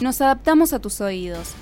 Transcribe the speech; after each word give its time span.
Nos 0.00 0.20
adaptamos 0.20 0.74
a 0.74 0.78
tus 0.78 1.00
oídos. 1.00 1.54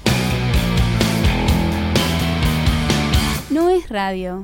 No 3.49 3.71
es 3.71 3.89
radio. 3.89 4.43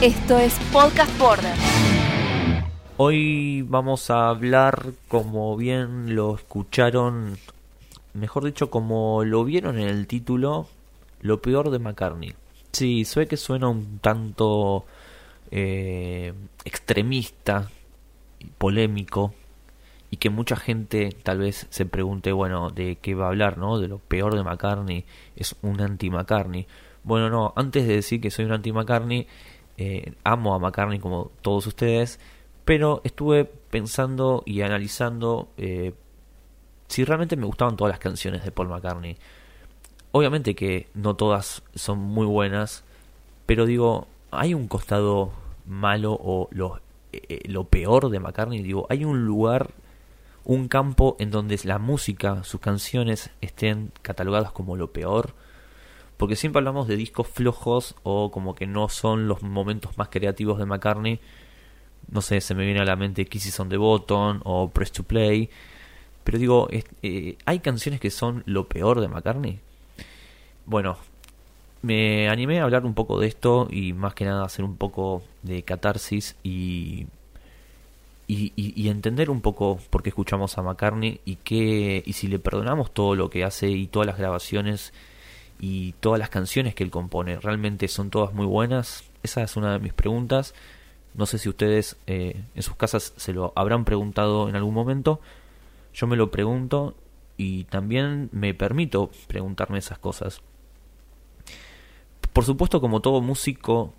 Esto 0.00 0.38
es 0.38 0.56
Podcast 0.72 1.18
Border. 1.18 1.54
Hoy 2.98 3.62
vamos 3.62 4.10
a 4.10 4.28
hablar, 4.28 4.92
como 5.08 5.56
bien 5.56 6.14
lo 6.14 6.36
escucharon, 6.36 7.36
mejor 8.14 8.44
dicho, 8.44 8.70
como 8.70 9.24
lo 9.24 9.44
vieron 9.44 9.80
en 9.80 9.88
el 9.88 10.06
título, 10.06 10.68
lo 11.22 11.42
peor 11.42 11.70
de 11.70 11.80
McCartney. 11.80 12.34
Sí, 12.70 13.04
sé 13.04 13.26
que 13.26 13.36
suena 13.36 13.68
un 13.68 13.98
tanto 13.98 14.84
eh, 15.50 16.32
extremista, 16.64 17.68
polémico, 18.58 19.34
y 20.10 20.16
que 20.16 20.30
mucha 20.30 20.56
gente 20.56 21.10
tal 21.22 21.38
vez 21.38 21.66
se 21.70 21.86
pregunte, 21.86 22.32
bueno, 22.32 22.70
de 22.70 22.96
qué 22.96 23.14
va 23.14 23.26
a 23.26 23.28
hablar, 23.28 23.58
¿no? 23.58 23.78
De 23.78 23.86
lo 23.86 23.98
peor 23.98 24.34
de 24.34 24.42
McCartney, 24.42 25.04
es 25.36 25.54
un 25.62 25.80
anti-McCartney. 25.80 26.66
Bueno, 27.04 27.30
no, 27.30 27.52
antes 27.56 27.86
de 27.86 27.94
decir 27.94 28.20
que 28.20 28.30
soy 28.30 28.44
un 28.44 28.52
anti-McCartney, 28.52 29.28
eh, 29.78 30.12
amo 30.24 30.54
a 30.54 30.58
McCartney 30.58 30.98
como 30.98 31.30
todos 31.42 31.66
ustedes, 31.66 32.18
pero 32.64 33.00
estuve 33.04 33.44
pensando 33.44 34.42
y 34.44 34.62
analizando 34.62 35.48
eh, 35.56 35.94
si 36.88 37.04
realmente 37.04 37.36
me 37.36 37.46
gustaban 37.46 37.76
todas 37.76 37.92
las 37.92 38.00
canciones 38.00 38.44
de 38.44 38.50
Paul 38.50 38.68
McCartney. 38.68 39.16
Obviamente 40.12 40.56
que 40.56 40.88
no 40.94 41.14
todas 41.14 41.62
son 41.74 41.98
muy 41.98 42.26
buenas, 42.26 42.82
pero 43.46 43.64
digo, 43.64 44.08
hay 44.32 44.54
un 44.54 44.66
costado 44.66 45.32
malo 45.66 46.18
o 46.20 46.48
lo, 46.50 46.80
eh, 47.12 47.40
lo 47.46 47.64
peor 47.64 48.10
de 48.10 48.20
McCartney, 48.20 48.62
digo, 48.62 48.86
hay 48.88 49.04
un 49.04 49.26
lugar 49.26 49.70
un 50.44 50.68
campo 50.68 51.16
en 51.18 51.30
donde 51.30 51.58
la 51.64 51.78
música, 51.78 52.42
sus 52.44 52.60
canciones 52.60 53.30
estén 53.40 53.92
catalogadas 54.02 54.52
como 54.52 54.76
lo 54.76 54.92
peor. 54.92 55.34
Porque 56.16 56.36
siempre 56.36 56.58
hablamos 56.58 56.86
de 56.86 56.96
discos 56.96 57.28
flojos 57.28 57.94
o 58.02 58.30
como 58.30 58.54
que 58.54 58.66
no 58.66 58.88
son 58.88 59.26
los 59.26 59.42
momentos 59.42 59.96
más 59.96 60.08
creativos 60.08 60.58
de 60.58 60.66
McCartney. 60.66 61.20
No 62.10 62.20
sé, 62.20 62.40
se 62.40 62.54
me 62.54 62.64
viene 62.64 62.80
a 62.80 62.84
la 62.84 62.96
mente 62.96 63.26
Kisses 63.26 63.58
on 63.60 63.68
the 63.68 63.76
Button 63.76 64.40
o 64.44 64.68
Press 64.70 64.92
to 64.92 65.02
Play. 65.02 65.48
Pero 66.24 66.38
digo, 66.38 66.68
eh, 66.70 67.38
¿hay 67.46 67.60
canciones 67.60 68.00
que 68.00 68.10
son 68.10 68.42
lo 68.46 68.68
peor 68.68 69.00
de 69.00 69.08
McCartney? 69.08 69.60
Bueno, 70.66 70.98
me 71.82 72.28
animé 72.28 72.60
a 72.60 72.64
hablar 72.64 72.84
un 72.84 72.94
poco 72.94 73.18
de 73.20 73.26
esto 73.28 73.68
y 73.70 73.92
más 73.92 74.14
que 74.14 74.24
nada 74.24 74.44
hacer 74.44 74.64
un 74.64 74.76
poco 74.76 75.22
de 75.42 75.62
catarsis 75.62 76.36
y 76.42 77.06
y, 78.32 78.88
entender 78.88 79.30
un 79.30 79.40
poco 79.40 79.80
por 79.90 80.02
qué 80.02 80.10
escuchamos 80.10 80.56
a 80.56 80.62
McCartney 80.62 81.20
y 81.24 81.36
qué 81.36 82.02
y 82.06 82.12
si 82.12 82.28
le 82.28 82.38
perdonamos 82.38 82.92
todo 82.92 83.16
lo 83.16 83.28
que 83.28 83.44
hace 83.44 83.68
y 83.70 83.86
todas 83.88 84.06
las 84.06 84.18
grabaciones 84.18 84.92
y 85.58 85.92
todas 86.00 86.18
las 86.18 86.30
canciones 86.30 86.74
que 86.74 86.84
él 86.84 86.90
compone. 86.90 87.38
Realmente 87.40 87.88
son 87.88 88.10
todas 88.10 88.32
muy 88.32 88.46
buenas. 88.46 89.04
Esa 89.22 89.42
es 89.42 89.56
una 89.56 89.72
de 89.72 89.78
mis 89.80 89.92
preguntas. 89.92 90.54
No 91.14 91.26
sé 91.26 91.38
si 91.38 91.48
ustedes 91.48 91.96
eh, 92.06 92.40
en 92.54 92.62
sus 92.62 92.76
casas 92.76 93.12
se 93.16 93.32
lo 93.32 93.52
habrán 93.56 93.84
preguntado 93.84 94.48
en 94.48 94.56
algún 94.56 94.74
momento. 94.74 95.20
Yo 95.92 96.06
me 96.06 96.16
lo 96.16 96.30
pregunto 96.30 96.94
y 97.36 97.64
también 97.64 98.28
me 98.32 98.54
permito 98.54 99.10
preguntarme 99.26 99.78
esas 99.78 99.98
cosas 99.98 100.40
por 102.32 102.44
supuesto 102.44 102.80
como 102.80 103.00
todo 103.00 103.20
músico 103.20 103.94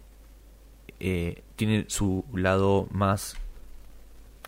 eh, 0.99 1.43
tiene 1.55 1.85
su 1.87 2.25
lado 2.33 2.87
más 2.91 3.35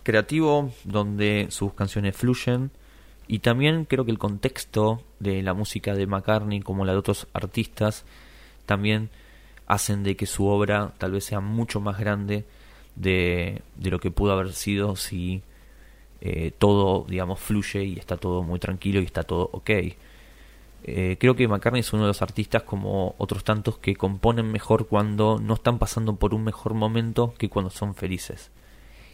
creativo 0.04 0.72
donde 0.84 1.48
sus 1.50 1.74
canciones 1.74 2.16
fluyen. 2.16 2.72
Y 3.28 3.40
también 3.40 3.86
creo 3.86 4.06
que 4.06 4.12
el 4.12 4.20
contexto 4.20 5.02
de 5.20 5.42
la 5.42 5.54
música 5.54 5.96
de 5.96 6.06
McCartney 6.06 6.60
como 6.60 6.86
la 6.86 6.92
de 6.92 7.00
otros 7.00 7.28
artistas 7.34 8.06
también 8.66 9.10
hacen 9.66 10.04
de 10.04 10.16
que 10.16 10.26
su 10.26 10.46
obra 10.46 10.94
tal 10.98 11.14
vez 11.14 11.26
sea 11.26 11.40
mucho 11.40 11.80
más 11.80 11.98
grande 11.98 12.46
de, 12.96 13.62
de 13.76 13.90
lo 13.90 14.00
que 14.00 14.12
pudo 14.12 14.34
haber 14.34 14.54
sido 14.54 14.96
si 14.96 15.42
eh, 16.22 16.52
todo 16.58 17.06
digamos 17.08 17.40
fluye 17.40 17.84
y 17.84 17.98
está 17.98 18.18
todo 18.18 18.44
muy 18.44 18.60
tranquilo 18.60 19.02
y 19.02 19.06
está 19.06 19.24
todo 19.24 19.50
ok 19.54 19.72
eh, 20.84 21.18
creo 21.20 21.36
que 21.36 21.48
McCartney 21.48 21.82
es 21.82 21.94
uno 21.94 22.04
de 22.04 22.10
los 22.10 22.22
artistas 22.22 22.64
como 22.64 23.16
otros 23.18 23.44
tantos 23.44 23.78
que 23.78 23.96
componen 23.96 24.52
mejor 24.52 24.88
cuando 24.88 25.40
no 25.40 25.54
están 25.54 25.80
pasando 25.80 26.16
por 26.16 26.34
un 26.34 26.44
mejor 26.44 26.74
momento 26.74 27.34
que 27.38 27.50
cuando 27.50 27.70
son 27.70 27.96
felices 27.96 28.52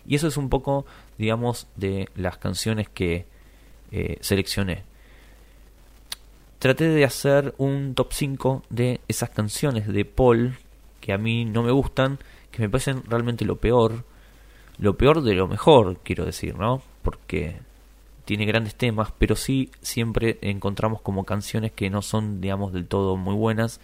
y 0.09 0.15
eso 0.15 0.27
es 0.27 0.37
un 0.37 0.49
poco, 0.49 0.87
digamos, 1.19 1.67
de 1.75 2.09
las 2.15 2.39
canciones 2.39 2.89
que 2.89 3.27
eh, 3.91 4.17
seleccioné. 4.21 4.83
Traté 6.57 6.89
de 6.89 7.05
hacer 7.05 7.53
un 7.59 7.93
top 7.93 8.11
5 8.11 8.63
de 8.71 9.01
esas 9.07 9.29
canciones 9.29 9.87
de 9.87 10.05
Paul 10.05 10.57
que 10.99 11.13
a 11.13 11.19
mí 11.19 11.45
no 11.45 11.61
me 11.61 11.71
gustan, 11.71 12.17
que 12.49 12.59
me 12.59 12.69
parecen 12.69 13.03
realmente 13.07 13.45
lo 13.45 13.57
peor. 13.57 14.03
Lo 14.79 14.97
peor 14.97 15.21
de 15.21 15.35
lo 15.35 15.47
mejor, 15.47 15.99
quiero 15.99 16.25
decir, 16.25 16.57
¿no? 16.57 16.81
Porque 17.03 17.59
tiene 18.29 18.45
grandes 18.45 18.75
temas, 18.75 19.11
pero 19.17 19.35
sí 19.35 19.71
siempre 19.81 20.37
encontramos 20.41 21.01
como 21.01 21.25
canciones 21.25 21.71
que 21.71 21.89
no 21.89 22.03
son, 22.03 22.41
digamos, 22.41 22.71
del 22.73 22.85
todo 22.85 23.17
muy 23.17 23.33
buenas. 23.33 23.81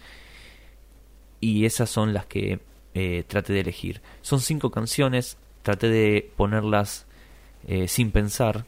Y 1.40 1.64
esas 1.64 1.90
son 1.90 2.14
las 2.14 2.26
que 2.26 2.60
eh, 2.94 3.24
traté 3.26 3.54
de 3.54 3.62
elegir. 3.62 4.02
Son 4.22 4.38
cinco 4.38 4.70
canciones, 4.70 5.36
traté 5.64 5.88
de 5.88 6.30
ponerlas 6.36 7.06
eh, 7.66 7.88
sin 7.88 8.12
pensar. 8.12 8.66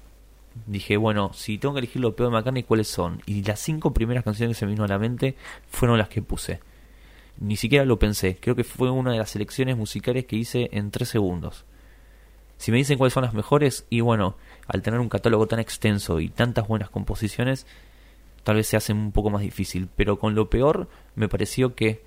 Dije, 0.67 0.97
bueno, 0.97 1.33
si 1.33 1.59
tengo 1.59 1.75
que 1.75 1.78
elegir 1.78 2.03
lo 2.03 2.17
peor 2.17 2.31
de 2.31 2.38
McCartney, 2.38 2.65
¿cuáles 2.65 2.88
son? 2.88 3.22
Y 3.27 3.44
las 3.44 3.61
cinco 3.61 3.94
primeras 3.94 4.25
canciones 4.25 4.56
que 4.56 4.59
se 4.59 4.67
me 4.67 4.72
vino 4.72 4.83
a 4.83 4.88
la 4.88 4.99
mente 4.99 5.37
fueron 5.69 5.97
las 5.97 6.09
que 6.09 6.22
puse. 6.22 6.59
Ni 7.38 7.55
siquiera 7.55 7.84
lo 7.84 8.00
pensé. 8.00 8.37
Creo 8.41 8.56
que 8.56 8.65
fue 8.65 8.91
una 8.91 9.12
de 9.12 9.19
las 9.19 9.31
selecciones 9.31 9.77
musicales 9.77 10.27
que 10.27 10.34
hice 10.34 10.71
en 10.72 10.91
tres 10.91 11.09
segundos. 11.09 11.67
Si 12.58 12.72
me 12.72 12.78
dicen 12.78 12.98
cuáles 12.98 13.14
son 13.14 13.22
las 13.22 13.34
mejores, 13.34 13.86
y 13.88 14.00
bueno, 14.00 14.36
al 14.66 14.82
tener 14.82 15.00
un 15.00 15.08
catálogo 15.08 15.46
tan 15.46 15.60
extenso 15.60 16.20
y 16.20 16.28
tantas 16.28 16.66
buenas 16.66 16.91
composiciones, 16.91 17.66
tal 18.42 18.56
vez 18.56 18.66
se 18.66 18.76
hace 18.76 18.92
un 18.92 19.12
poco 19.12 19.30
más 19.30 19.42
difícil. 19.42 19.88
Pero 19.96 20.19
con 20.19 20.34
lo 20.34 20.50
peor, 20.50 20.88
me 21.14 21.28
pareció 21.28 21.74
que 21.74 22.02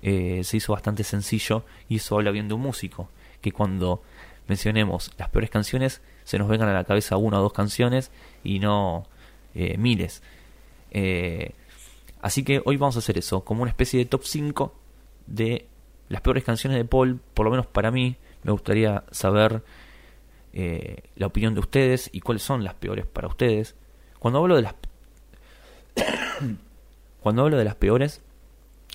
eh, 0.00 0.42
se 0.44 0.56
hizo 0.56 0.72
bastante 0.72 1.04
sencillo 1.04 1.64
y 1.88 1.96
eso 1.96 2.16
habla 2.16 2.30
bien 2.30 2.48
de 2.48 2.54
un 2.54 2.62
músico. 2.62 3.08
Que 3.40 3.52
cuando 3.52 4.02
mencionemos 4.48 5.12
las 5.18 5.28
peores 5.28 5.50
canciones, 5.50 6.00
se 6.24 6.38
nos 6.38 6.48
vengan 6.48 6.68
a 6.68 6.74
la 6.74 6.84
cabeza 6.84 7.16
una 7.16 7.38
o 7.38 7.42
dos 7.42 7.52
canciones 7.52 8.10
y 8.42 8.58
no 8.58 9.06
eh, 9.54 9.76
miles. 9.76 10.22
Eh, 10.90 11.52
así 12.20 12.44
que 12.44 12.62
hoy 12.64 12.76
vamos 12.76 12.96
a 12.96 13.00
hacer 13.00 13.18
eso, 13.18 13.44
como 13.44 13.62
una 13.62 13.70
especie 13.70 13.98
de 13.98 14.06
top 14.06 14.22
5 14.24 14.74
de 15.26 15.66
las 16.08 16.20
peores 16.20 16.44
canciones 16.44 16.78
de 16.78 16.84
Paul, 16.84 17.20
por 17.34 17.44
lo 17.44 17.50
menos 17.50 17.66
para 17.66 17.90
mí, 17.90 18.16
me 18.42 18.52
gustaría 18.52 19.04
saber 19.10 19.62
eh, 20.52 21.04
la 21.16 21.26
opinión 21.26 21.54
de 21.54 21.60
ustedes 21.60 22.10
y 22.12 22.20
cuáles 22.20 22.42
son 22.42 22.62
las 22.62 22.74
peores 22.74 23.06
para 23.06 23.28
ustedes. 23.28 23.74
Cuando 24.18 24.40
hablo 24.40 24.56
de 24.56 24.62
las 24.62 24.74
cuando 27.20 27.42
hablo 27.42 27.56
de 27.56 27.64
las 27.64 27.76
peores, 27.76 28.22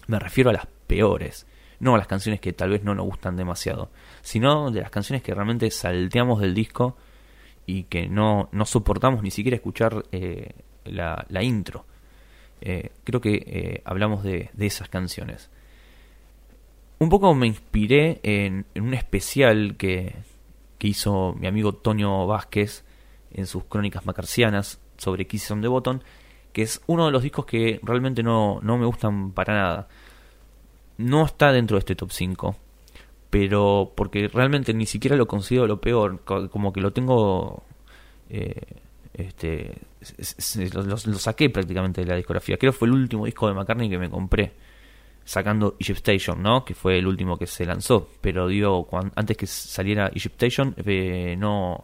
me 0.07 0.19
refiero 0.19 0.49
a 0.49 0.53
las 0.53 0.67
peores 0.87 1.47
no 1.79 1.93
a 1.93 1.97
las 1.97 2.07
canciones 2.07 2.41
que 2.41 2.53
tal 2.53 2.71
vez 2.71 2.83
no 2.83 2.95
nos 2.95 3.05
gustan 3.05 3.35
demasiado, 3.35 3.91
sino 4.21 4.71
de 4.71 4.81
las 4.81 4.89
canciones 4.89 5.21
que 5.21 5.33
realmente 5.33 5.69
salteamos 5.69 6.41
del 6.41 6.55
disco 6.55 6.97
y 7.67 7.83
que 7.83 8.07
no, 8.07 8.49
no 8.51 8.65
soportamos 8.65 9.21
ni 9.21 9.29
siquiera 9.29 9.57
escuchar 9.57 10.03
eh, 10.11 10.53
la, 10.85 11.25
intro. 11.43 11.85
Eh, 12.61 12.89
creo 13.03 13.21
que 13.21 13.83
hablamos 13.85 14.23
de, 14.23 14.49
de, 14.53 14.65
esas 14.65 14.89
canciones. 14.89 15.51
Un 16.97 17.09
poco 17.09 17.35
me 17.35 17.45
inspiré 17.45 18.19
en 18.23 18.65
un 18.75 18.95
especial 18.95 19.75
que, 19.77 20.15
que, 20.77 20.87
hizo 20.87 21.33
mi 21.39 21.47
amigo 21.47 21.73
Tonio 21.73 22.25
Vázquez 22.27 22.85
en 23.31 23.45
sus 23.45 23.65
crónicas 23.65 24.05
macarcianas 24.05 24.79
sobre 24.97 25.27
Kisses 25.27 25.51
on 25.51 25.61
the 25.61 25.67
Button, 25.67 26.03
que 26.53 26.63
es 26.63 26.81
uno 26.87 27.05
de 27.05 27.11
los 27.11 27.23
discos 27.23 27.45
que 27.45 27.79
realmente 27.83 28.23
no, 28.23 28.59
no 28.61 28.77
me 28.77 28.85
gustan 28.85 29.31
para 29.31 29.53
nada 29.53 29.87
no 30.97 31.25
está 31.25 31.51
dentro 31.51 31.75
de 31.75 31.79
este 31.79 31.95
top 31.95 32.11
5. 32.11 32.55
pero 33.29 33.93
porque 33.95 34.27
realmente 34.29 34.73
ni 34.73 34.85
siquiera 34.85 35.15
lo 35.15 35.27
considero 35.27 35.67
lo 35.67 35.81
peor, 35.81 36.21
como 36.23 36.73
que 36.73 36.81
lo 36.81 36.91
tengo... 36.93 37.63
Eh, 38.29 38.61
este, 39.13 39.73
lo, 40.73 40.97
saqué 40.97 41.49
prácticamente 41.49 42.01
de 42.01 42.07
la 42.07 42.15
discografía. 42.15 42.57
Creo 42.57 42.71
que 42.71 42.77
fue 42.77 42.87
el 42.87 42.93
último 42.93 43.25
disco 43.25 43.47
de 43.47 43.55
McCartney 43.55 43.89
que 43.89 43.97
me 43.97 44.09
compré, 44.09 44.53
sacando 45.27 45.75
Egypt 45.77 45.97
Station, 46.07 46.41
¿no? 46.41 46.63
Que 46.63 46.73
fue 46.73 46.97
el 46.97 47.05
último 47.05 47.37
que 47.37 47.47
se 47.47 47.65
lanzó. 47.65 48.07
Pero 48.21 48.47
digo, 48.47 48.87
antes 49.13 49.35
que 49.35 49.45
saliera 49.45 50.07
Egypt 50.07 50.41
Station, 50.41 50.73
eh, 50.85 51.35
no. 51.37 51.83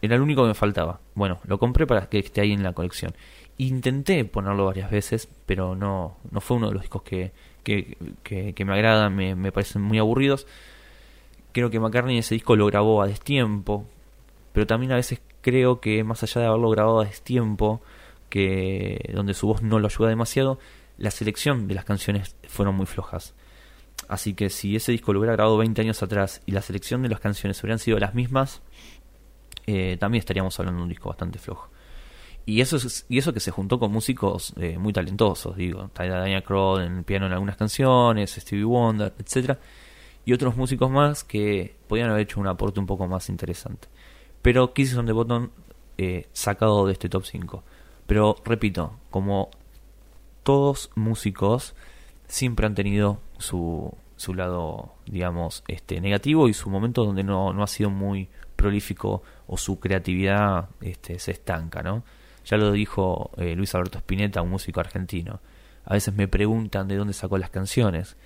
Era 0.00 0.14
el 0.14 0.22
único 0.22 0.42
que 0.42 0.48
me 0.48 0.54
faltaba. 0.54 1.00
Bueno, 1.16 1.40
lo 1.48 1.58
compré 1.58 1.84
para 1.84 2.08
que 2.08 2.20
esté 2.20 2.40
ahí 2.40 2.52
en 2.52 2.62
la 2.62 2.72
colección. 2.72 3.12
Intenté 3.58 4.24
ponerlo 4.24 4.66
varias 4.66 4.88
veces, 4.88 5.28
pero 5.46 5.74
no, 5.74 6.18
no 6.30 6.40
fue 6.40 6.58
uno 6.58 6.68
de 6.68 6.74
los 6.74 6.82
discos 6.82 7.02
que, 7.02 7.32
que, 7.64 8.64
me 8.64 8.72
agradan, 8.72 9.16
me, 9.16 9.34
me, 9.34 9.50
parecen 9.50 9.82
muy 9.82 9.98
aburridos. 9.98 10.46
Creo 11.50 11.70
que 11.70 11.80
McCartney 11.80 12.18
ese 12.18 12.36
disco 12.36 12.54
lo 12.54 12.66
grabó 12.66 13.02
a 13.02 13.08
destiempo, 13.08 13.84
pero 14.52 14.64
también 14.64 14.92
a 14.92 14.96
veces 14.96 15.20
creo 15.40 15.80
que 15.80 16.04
más 16.04 16.22
allá 16.22 16.42
de 16.42 16.46
haberlo 16.46 16.70
grabado 16.70 17.00
a 17.00 17.04
destiempo, 17.04 17.82
que 18.30 19.10
donde 19.12 19.34
su 19.34 19.48
voz 19.48 19.60
no 19.60 19.80
lo 19.80 19.88
ayuda 19.88 20.08
demasiado, 20.08 20.60
la 20.98 21.10
selección 21.10 21.68
de 21.68 21.74
las 21.74 21.84
canciones 21.84 22.36
fueron 22.48 22.74
muy 22.74 22.86
flojas. 22.86 23.34
Así 24.08 24.34
que 24.34 24.50
si 24.50 24.76
ese 24.76 24.92
disco 24.92 25.12
lo 25.12 25.20
hubiera 25.20 25.34
grabado 25.34 25.56
20 25.58 25.80
años 25.80 26.02
atrás 26.02 26.42
y 26.46 26.52
la 26.52 26.62
selección 26.62 27.02
de 27.02 27.08
las 27.08 27.20
canciones 27.20 27.62
hubieran 27.62 27.78
sido 27.78 27.98
las 27.98 28.14
mismas, 28.14 28.62
eh, 29.66 29.96
también 29.98 30.20
estaríamos 30.20 30.58
hablando 30.58 30.78
de 30.78 30.82
un 30.84 30.88
disco 30.88 31.08
bastante 31.08 31.38
flojo. 31.38 31.68
Y 32.46 32.62
eso, 32.62 32.78
y 33.10 33.18
eso 33.18 33.34
que 33.34 33.40
se 33.40 33.50
juntó 33.50 33.78
con 33.78 33.92
músicos 33.92 34.54
eh, 34.56 34.78
muy 34.78 34.92
talentosos, 34.94 35.54
digo, 35.56 35.90
Daniel 35.94 36.42
Crow 36.42 36.78
en 36.78 36.98
el 36.98 37.04
piano 37.04 37.26
en 37.26 37.32
algunas 37.32 37.56
canciones, 37.56 38.30
Stevie 38.30 38.64
Wonder, 38.64 39.12
etcétera, 39.18 39.58
y 40.24 40.32
otros 40.32 40.56
músicos 40.56 40.90
más 40.90 41.24
que 41.24 41.76
podían 41.86 42.08
haber 42.08 42.22
hecho 42.22 42.40
un 42.40 42.46
aporte 42.46 42.80
un 42.80 42.86
poco 42.86 43.06
más 43.06 43.28
interesante. 43.28 43.88
Pero 44.40 44.72
Kisses 44.72 44.96
on 44.96 45.04
the 45.04 45.12
Bottom 45.12 45.50
eh, 45.98 46.28
sacado 46.32 46.86
de 46.86 46.94
este 46.94 47.10
top 47.10 47.26
5. 47.26 47.62
Pero 48.06 48.36
repito, 48.44 48.98
como 49.10 49.50
todos 50.48 50.90
músicos 50.94 51.74
siempre 52.26 52.64
han 52.64 52.74
tenido 52.74 53.20
su, 53.36 53.94
su 54.16 54.32
lado, 54.32 54.94
digamos, 55.04 55.62
este 55.68 56.00
negativo 56.00 56.48
y 56.48 56.54
su 56.54 56.70
momento 56.70 57.04
donde 57.04 57.22
no, 57.22 57.52
no 57.52 57.62
ha 57.62 57.66
sido 57.66 57.90
muy 57.90 58.30
prolífico 58.56 59.22
o 59.46 59.58
su 59.58 59.78
creatividad 59.78 60.70
este, 60.80 61.18
se 61.18 61.32
estanca, 61.32 61.82
¿no? 61.82 62.02
Ya 62.46 62.56
lo 62.56 62.72
dijo 62.72 63.30
eh, 63.36 63.54
Luis 63.56 63.74
Alberto 63.74 63.98
Spinetta, 63.98 64.40
un 64.40 64.48
músico 64.48 64.80
argentino. 64.80 65.40
A 65.84 65.92
veces 65.92 66.14
me 66.14 66.28
preguntan 66.28 66.88
de 66.88 66.96
dónde 66.96 67.12
sacó 67.12 67.36
las 67.36 67.50
canciones. 67.50 68.16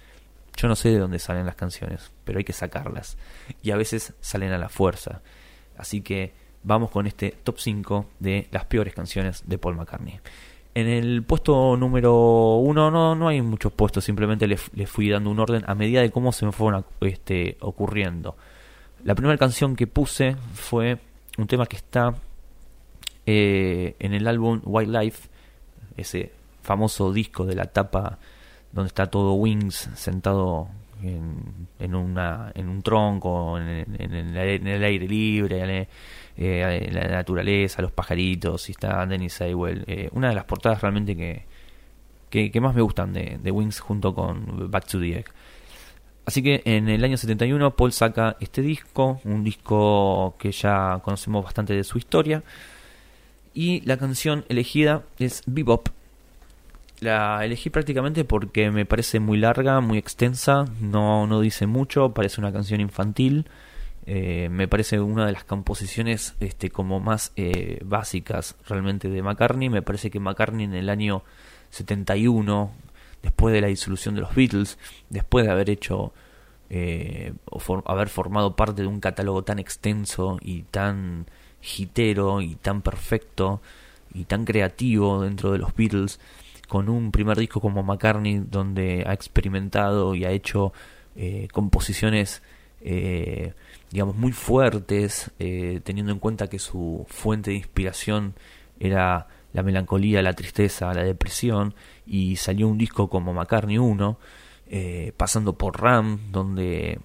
Yo 0.57 0.69
no 0.69 0.77
sé 0.77 0.91
de 0.91 1.01
dónde 1.01 1.19
salen 1.19 1.45
las 1.45 1.57
canciones, 1.57 2.13
pero 2.23 2.39
hay 2.39 2.45
que 2.45 2.53
sacarlas. 2.53 3.19
Y 3.65 3.73
a 3.73 3.77
veces 3.77 4.15
salen 4.21 4.53
a 4.53 4.59
la 4.59 4.69
fuerza. 4.69 5.23
Así 5.77 6.03
que 6.03 6.35
vamos 6.63 6.93
con 6.93 7.09
este 7.09 7.33
top 7.43 7.59
5 7.59 8.07
de 8.21 8.47
las 8.53 8.67
peores 8.67 8.95
canciones 8.95 9.43
de 9.45 9.59
Paul 9.59 9.75
McCartney. 9.75 10.21
En 10.75 10.89
el 10.89 11.23
puesto 11.23 11.77
número 11.77 12.57
1 12.57 12.91
no, 12.91 13.15
no 13.15 13.29
hay 13.29 13.43
muchos 13.43 13.73
puestos, 13.73 14.05
simplemente 14.05 14.47
le, 14.47 14.57
fui 14.57 15.11
dando 15.11 15.31
un 15.31 15.39
orden 15.39 15.65
a 15.67 15.75
medida 15.75 16.01
de 16.01 16.11
cómo 16.11 16.33
se 16.33 16.47
me 16.47 16.53
fueron 16.53 16.85
este, 17.03 17.59
ocurriendo. 17.61 18.37
La 19.05 19.15
primera 19.15 19.37
canción 19.37 19.77
que 19.77 19.87
puse 19.87 20.37
fue 20.55 20.99
un 21.37 21.47
tema 21.47 21.67
que 21.67 21.77
está 21.77 22.15
eh, 23.27 23.97
en 23.99 24.15
el 24.15 24.27
álbum 24.27 24.63
Wildlife, 24.65 25.29
ese 25.97 26.33
famoso 26.63 27.13
disco 27.13 27.45
de 27.45 27.55
la 27.55 27.67
tapa 27.67 28.19
donde 28.73 28.89
está 28.89 29.09
todo 29.09 29.35
Wings 29.35 29.91
sentado 29.95 30.69
en, 31.02 31.94
una, 31.94 32.52
en 32.54 32.69
un 32.69 32.82
tronco, 32.82 33.58
en, 33.58 33.66
el, 33.66 34.84
aire 34.84 35.08
libre, 35.08 35.88
eh, 36.37 36.90
la 36.93 37.08
naturaleza, 37.08 37.82
los 37.82 37.93
pajaritos, 37.93 38.69
y 38.69 38.72
está 38.72 39.04
Dennis 39.06 39.34
Sewell. 39.34 39.84
Eh, 39.87 40.08
una 40.12 40.28
de 40.28 40.34
las 40.34 40.44
portadas 40.44 40.81
realmente 40.81 41.16
que, 41.16 42.50
que, 42.50 42.60
más 42.60 42.75
me 42.75 42.82
gustan 42.82 43.12
de, 43.12 43.38
de, 43.43 43.50
Wings 43.50 43.81
junto 43.81 44.14
con 44.14 44.70
Back 44.70 44.87
to 44.87 45.00
the 45.00 45.19
Egg. 45.19 45.26
Así 46.25 46.43
que 46.43 46.62
en 46.64 46.88
el 46.88 47.02
año 47.02 47.16
71 47.16 47.75
Paul 47.75 47.93
saca 47.93 48.37
este 48.40 48.62
disco, 48.62 49.20
un 49.25 49.43
disco 49.43 50.37
que 50.38 50.52
ya 50.52 51.00
conocemos 51.02 51.44
bastante 51.44 51.75
de 51.75 51.84
su 51.84 51.99
historia, 51.99 52.43
y 53.54 53.81
la 53.82 53.96
canción 53.96 54.44
elegida 54.49 55.02
es 55.19 55.43
Bebop. 55.46 55.88
La 57.02 57.44
elegí 57.44 57.69
prácticamente 57.69 58.25
porque 58.25 58.70
me 58.70 58.87
parece 58.87 59.19
muy 59.19 59.37
larga, 59.37 59.81
muy 59.81 59.99
extensa, 59.99 60.66
no, 60.81 61.26
no 61.26 61.40
dice 61.40 61.66
mucho, 61.66 62.14
parece 62.14 62.40
una 62.40 62.52
canción 62.52 62.81
infantil. 62.81 63.49
Eh, 64.06 64.49
me 64.52 64.69
parece 64.69 65.00
una 65.00 65.26
de 65.26 65.32
las 65.32 65.43
composiciones 65.43 66.37
este, 66.38 66.70
como 66.70 67.00
más 67.00 67.32
eh, 67.34 67.81
básicas 67.84 68.54
realmente 68.69 69.08
de 69.08 69.20
McCartney. 69.20 69.69
Me 69.69 69.82
parece 69.82 70.12
que 70.12 70.20
McCartney 70.20 70.64
en 70.64 70.75
el 70.75 70.88
año 70.88 71.25
71, 71.70 72.70
después 73.20 73.52
de 73.52 73.62
la 73.62 73.66
disolución 73.66 74.14
de 74.14 74.20
los 74.20 74.32
Beatles, 74.37 74.78
después 75.10 75.44
de 75.44 75.50
haber 75.50 75.70
hecho 75.70 76.12
eh, 76.70 77.32
o 77.46 77.82
haber 77.87 78.10
formado 78.10 78.54
parte 78.54 78.82
de 78.82 78.87
un 78.87 79.00
catálogo 79.00 79.43
tan 79.43 79.58
extenso 79.58 80.38
y 80.40 80.62
tan 80.62 81.26
hitero 81.76 82.43
y 82.43 82.54
tan 82.54 82.81
perfecto 82.81 83.60
y 84.14 84.22
tan 84.26 84.44
creativo 84.44 85.20
dentro 85.22 85.50
de 85.50 85.58
los 85.58 85.75
Beatles, 85.75 86.20
con 86.73 86.89
un 86.89 87.13
primer 87.13 87.37
disco 87.37 87.61
como 87.61 87.83
McCartney 87.83 88.45
donde 88.51 89.05
ha 89.07 89.13
experimentado 89.13 90.15
y 90.15 90.25
ha 90.25 90.31
hecho 90.31 90.73
eh, 91.17 91.47
composiciones 91.53 92.43
eh, 92.81 93.53
digamos 93.91 94.17
muy 94.17 94.33
fuertes 94.33 95.33
eh, 95.39 95.83
teniendo 95.85 96.13
en 96.13 96.19
cuenta 96.19 96.49
que 96.49 96.59
su 96.59 97.05
fuente 97.11 97.51
de 97.51 97.59
inspiración 97.59 98.33
era 98.81 99.29
la 99.53 99.63
melancolía, 99.63 100.23
la 100.23 100.33
tristeza, 100.33 100.95
la 100.95 101.03
depresión 101.03 101.75
y 102.07 102.37
salió 102.37 102.69
un 102.69 102.79
disco 102.79 103.11
como 103.11 103.35
McCartney 103.35 103.77
1 103.77 104.19
pasando 105.19 105.59
por 105.59 105.79
Ram 105.79 106.21
donde 106.31 107.01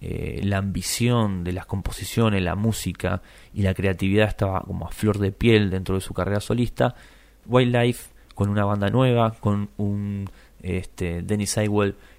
la 0.00 0.56
ambición 0.56 1.44
de 1.44 1.52
las 1.52 1.66
composiciones, 1.66 2.42
la 2.42 2.54
música 2.54 3.20
y 3.52 3.60
la 3.60 3.74
creatividad 3.74 4.28
estaba 4.28 4.62
como 4.62 4.86
a 4.86 4.90
flor 4.90 5.18
de 5.18 5.32
piel 5.32 5.68
dentro 5.68 5.96
de 5.96 6.00
su 6.00 6.14
carrera 6.14 6.40
solista. 6.40 6.94
Wildlife 7.44 8.11
con 8.42 8.50
una 8.50 8.64
banda 8.64 8.90
nueva, 8.90 9.36
con 9.38 9.68
un 9.76 10.28
este, 10.62 11.22
Denny 11.22 11.46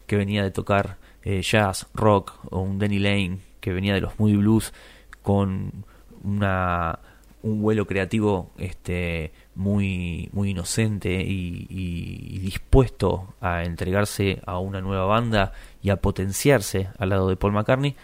que 0.08 0.16
venía 0.16 0.42
de 0.42 0.52
tocar 0.52 0.96
eh, 1.22 1.42
jazz, 1.42 1.88
rock, 1.94 2.40
o 2.50 2.62
un 2.62 2.80
Denny 2.80 2.98
Lane 2.98 3.40
que 3.60 3.74
venía 3.74 3.94
de 3.94 4.00
los 4.00 4.18
Moody 4.18 4.38
Blues, 4.38 4.74
con 5.22 5.84
una 6.24 6.98
un 7.42 7.62
vuelo 7.62 7.86
creativo 7.86 8.52
este 8.58 9.34
muy 9.56 10.30
muy 10.32 10.52
inocente 10.52 11.12
y, 11.22 11.68
y, 11.70 12.40
dispuesto 12.40 13.34
a 13.42 13.66
entregarse 13.66 14.42
a 14.46 14.60
una 14.60 14.80
nueva 14.80 15.04
banda 15.04 15.52
y 15.82 15.90
a 15.90 15.98
potenciarse 15.98 16.88
al 16.98 17.10
lado 17.10 17.28
de 17.28 17.36
Paul 17.36 17.52
McCartney 17.52 17.98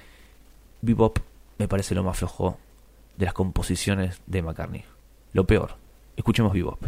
Bebop 0.82 1.20
me 1.58 1.70
parece 1.70 1.96
lo 1.96 2.04
más 2.04 2.18
flojo 2.18 2.58
de 3.16 3.24
las 3.24 3.34
composiciones 3.34 4.22
de 4.28 4.42
McCartney. 4.42 4.84
Lo 5.32 5.46
peor. 5.46 5.78
Escuchemos 6.18 6.52
Bebop 6.52 6.84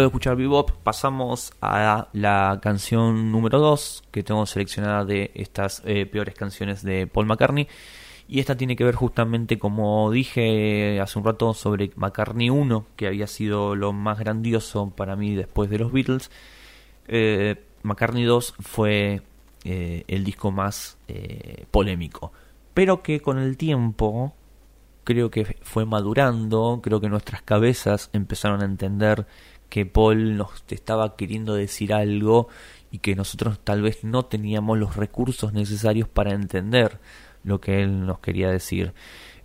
Luego 0.00 0.08
de 0.08 0.16
escuchar 0.16 0.36
Bebop, 0.36 0.70
pasamos 0.82 1.52
a 1.60 2.08
la 2.14 2.58
canción 2.62 3.30
número 3.30 3.58
2 3.58 4.04
que 4.10 4.22
tengo 4.22 4.46
seleccionada 4.46 5.04
de 5.04 5.30
estas 5.34 5.82
eh, 5.84 6.06
peores 6.06 6.34
canciones 6.34 6.82
de 6.82 7.06
Paul 7.06 7.26
McCartney. 7.26 7.68
Y 8.26 8.40
esta 8.40 8.56
tiene 8.56 8.76
que 8.76 8.84
ver 8.84 8.94
justamente, 8.94 9.58
como 9.58 10.10
dije 10.10 10.98
hace 11.02 11.18
un 11.18 11.26
rato, 11.26 11.52
sobre 11.52 11.90
McCartney 11.96 12.48
1, 12.48 12.86
que 12.96 13.08
había 13.08 13.26
sido 13.26 13.76
lo 13.76 13.92
más 13.92 14.18
grandioso 14.18 14.88
para 14.88 15.16
mí 15.16 15.34
después 15.34 15.68
de 15.68 15.78
los 15.80 15.92
Beatles. 15.92 16.30
Eh, 17.06 17.62
McCartney 17.82 18.24
2 18.24 18.54
fue 18.58 19.20
eh, 19.64 20.04
el 20.08 20.24
disco 20.24 20.50
más 20.50 20.96
polémico, 21.70 22.32
pero 22.72 23.02
que 23.02 23.20
con 23.20 23.38
el 23.38 23.58
tiempo 23.58 24.32
creo 25.04 25.30
que 25.30 25.58
fue 25.60 25.84
madurando, 25.84 26.80
creo 26.82 27.02
que 27.02 27.10
nuestras 27.10 27.42
cabezas 27.42 28.08
empezaron 28.14 28.62
a 28.62 28.64
entender 28.64 29.26
que 29.70 29.86
Paul 29.86 30.36
nos 30.36 30.64
estaba 30.68 31.16
queriendo 31.16 31.54
decir 31.54 31.94
algo 31.94 32.48
y 32.90 32.98
que 32.98 33.14
nosotros 33.14 33.60
tal 33.62 33.80
vez 33.82 34.04
no 34.04 34.24
teníamos 34.24 34.78
los 34.78 34.96
recursos 34.96 35.52
necesarios 35.52 36.08
para 36.08 36.34
entender 36.34 36.98
lo 37.44 37.60
que 37.60 37.82
él 37.82 38.04
nos 38.04 38.18
quería 38.18 38.50
decir. 38.50 38.92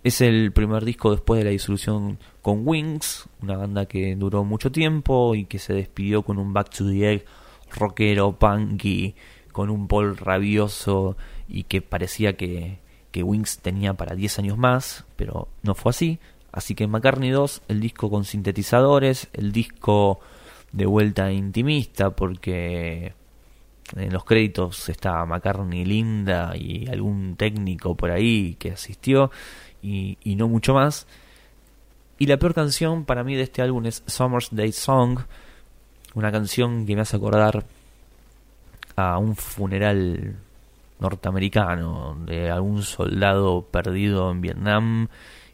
Es 0.04 0.20
el 0.20 0.52
primer 0.52 0.84
disco 0.84 1.10
después 1.10 1.38
de 1.38 1.44
la 1.44 1.50
disolución 1.50 2.18
con 2.42 2.62
Wings, 2.66 3.28
una 3.42 3.56
banda 3.56 3.86
que 3.86 4.14
duró 4.16 4.44
mucho 4.44 4.70
tiempo 4.70 5.34
y 5.34 5.46
que 5.46 5.58
se 5.58 5.72
despidió 5.72 6.22
con 6.22 6.38
un 6.38 6.52
Back 6.52 6.70
to 6.70 6.88
the 6.88 7.12
Egg 7.12 7.24
rockero, 7.74 8.38
punky, 8.38 9.14
con 9.52 9.70
un 9.70 9.88
Paul 9.88 10.16
rabioso 10.16 11.16
y 11.48 11.64
que 11.64 11.82
parecía 11.82 12.36
que, 12.36 12.78
que 13.10 13.22
Wings 13.22 13.58
tenía 13.58 13.94
para 13.94 14.14
10 14.14 14.38
años 14.40 14.58
más, 14.58 15.04
pero 15.16 15.48
no 15.62 15.74
fue 15.74 15.90
así. 15.90 16.18
Así 16.52 16.74
que 16.74 16.86
McCartney 16.86 17.30
2, 17.30 17.62
el 17.68 17.80
disco 17.80 18.10
con 18.10 18.24
sintetizadores, 18.24 19.28
el 19.32 19.52
disco 19.52 20.20
de 20.72 20.86
vuelta 20.86 21.30
intimista, 21.32 22.10
porque 22.10 23.12
en 23.94 24.12
los 24.12 24.24
créditos 24.24 24.88
está 24.88 25.24
McCartney 25.24 25.84
Linda 25.84 26.56
y 26.56 26.88
algún 26.88 27.36
técnico 27.36 27.94
por 27.94 28.10
ahí 28.10 28.56
que 28.58 28.72
asistió 28.72 29.30
y, 29.82 30.16
no 30.36 30.48
mucho 30.48 30.74
más. 30.74 31.06
Y 32.18 32.26
la 32.26 32.38
peor 32.38 32.54
canción 32.54 33.04
para 33.04 33.22
mí 33.22 33.36
de 33.36 33.42
este 33.42 33.62
álbum 33.62 33.86
es 33.86 34.02
Summer's 34.06 34.48
Day 34.50 34.72
Song, 34.72 35.20
una 36.14 36.32
canción 36.32 36.86
que 36.86 36.96
me 36.96 37.02
hace 37.02 37.16
acordar 37.16 37.64
a 38.96 39.18
un 39.18 39.36
funeral 39.36 40.36
norteamericano 40.98 42.16
de 42.24 42.50
algún 42.50 42.82
soldado 42.82 43.62
perdido 43.70 44.30
en 44.30 44.40
Vietnam 44.40 45.08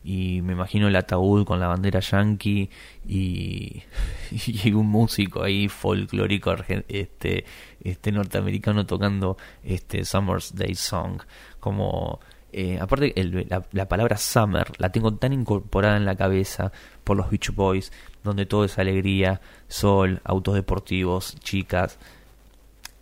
y 0.04 0.42
me 0.42 0.52
imagino 0.52 0.88
el 0.88 0.96
ataúd 0.96 1.44
con 1.44 1.60
la 1.60 1.68
bandera 1.68 2.00
yankee 2.00 2.68
y, 3.06 3.82
un 4.72 4.86
músico 4.86 5.42
ahí 5.42 5.68
folclórico 5.68 6.54
este 6.88 7.44
este 7.82 8.12
norteamericano 8.12 8.86
tocando 8.86 9.36
este 9.62 10.04
Summer's 10.04 10.54
Day 10.54 10.74
Song. 10.74 11.20
Como 11.60 12.20
eh, 12.52 12.78
aparte 12.80 13.12
la, 13.48 13.64
la, 13.72 13.88
palabra 13.88 14.16
summer 14.16 14.72
la 14.78 14.90
tengo 14.90 15.14
tan 15.14 15.32
incorporada 15.32 15.96
en 15.96 16.04
la 16.04 16.16
cabeza 16.16 16.72
por 17.04 17.16
los 17.16 17.30
Beach 17.30 17.54
Boys 17.54 17.92
donde 18.22 18.44
todo 18.44 18.64
es 18.64 18.78
alegría 18.78 19.40
sol 19.68 20.20
autos 20.24 20.54
deportivos 20.54 21.36
chicas. 21.40 21.98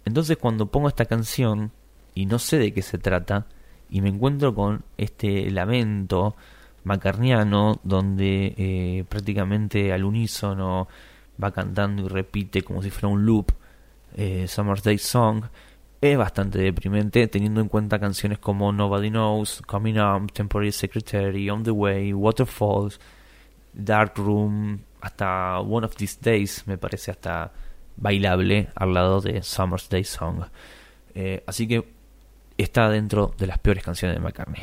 Entonces 0.04 0.36
cuando 0.36 0.66
pongo 0.66 0.88
esta 0.88 1.06
canción 1.06 1.72
y 2.14 2.26
no 2.26 2.38
sé 2.38 2.58
de 2.58 2.72
qué 2.72 2.82
se 2.82 2.98
trata 2.98 3.46
y 3.88 4.02
me 4.02 4.08
encuentro 4.08 4.54
con 4.54 4.84
este 4.96 5.50
lamento 5.50 6.36
macarniano 6.84 7.80
donde 7.82 8.54
eh, 8.56 9.04
prácticamente 9.08 9.92
al 9.92 10.04
unísono 10.04 10.88
va 11.42 11.50
cantando 11.50 12.04
y 12.04 12.08
repite 12.08 12.62
como 12.62 12.82
si 12.82 12.90
fuera 12.90 13.08
un 13.08 13.24
loop 13.24 13.52
eh, 14.14 14.46
Summer's 14.48 14.82
Day 14.82 14.98
Song 14.98 15.44
es 16.00 16.16
bastante 16.16 16.58
deprimente 16.58 17.26
teniendo 17.28 17.60
en 17.60 17.68
cuenta 17.68 17.98
canciones 17.98 18.38
como 18.38 18.72
Nobody 18.72 19.10
Knows, 19.10 19.62
Coming 19.66 19.98
Up, 19.98 20.32
Temporary 20.32 20.72
Secretary, 20.72 21.50
On 21.50 21.62
the 21.62 21.70
Way, 21.70 22.14
Waterfalls, 22.14 22.98
Dark 23.72 24.14
Room, 24.16 24.80
hasta 25.00 25.60
One 25.60 25.84
of 25.84 25.94
These 25.96 26.18
Days 26.22 26.66
me 26.66 26.78
parece 26.78 27.10
hasta 27.10 27.52
bailable 27.96 28.68
al 28.74 28.94
lado 28.94 29.20
de 29.20 29.42
Summer's 29.42 29.88
Day 29.88 30.04
Song. 30.04 30.44
Eh, 31.14 31.42
así 31.46 31.68
que 31.68 31.86
está 32.56 32.88
dentro 32.88 33.34
de 33.38 33.46
las 33.46 33.58
peores 33.58 33.84
canciones 33.84 34.16
de 34.16 34.22
McCartney. 34.22 34.62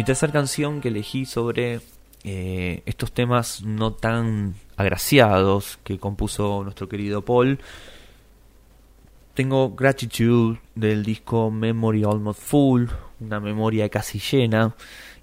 Mi 0.00 0.04
tercera 0.04 0.32
canción 0.32 0.80
que 0.80 0.88
elegí 0.88 1.26
sobre 1.26 1.80
eh, 2.24 2.82
estos 2.86 3.12
temas 3.12 3.62
no 3.62 3.92
tan 3.92 4.54
agraciados 4.78 5.78
que 5.84 5.98
compuso 5.98 6.62
nuestro 6.64 6.88
querido 6.88 7.22
Paul. 7.22 7.58
Tengo 9.34 9.74
Gratitude 9.74 10.58
del 10.74 11.04
disco 11.04 11.50
Memory 11.50 12.04
Almost 12.04 12.40
Full, 12.40 12.86
una 13.20 13.40
memoria 13.40 13.90
casi 13.90 14.18
llena. 14.18 14.74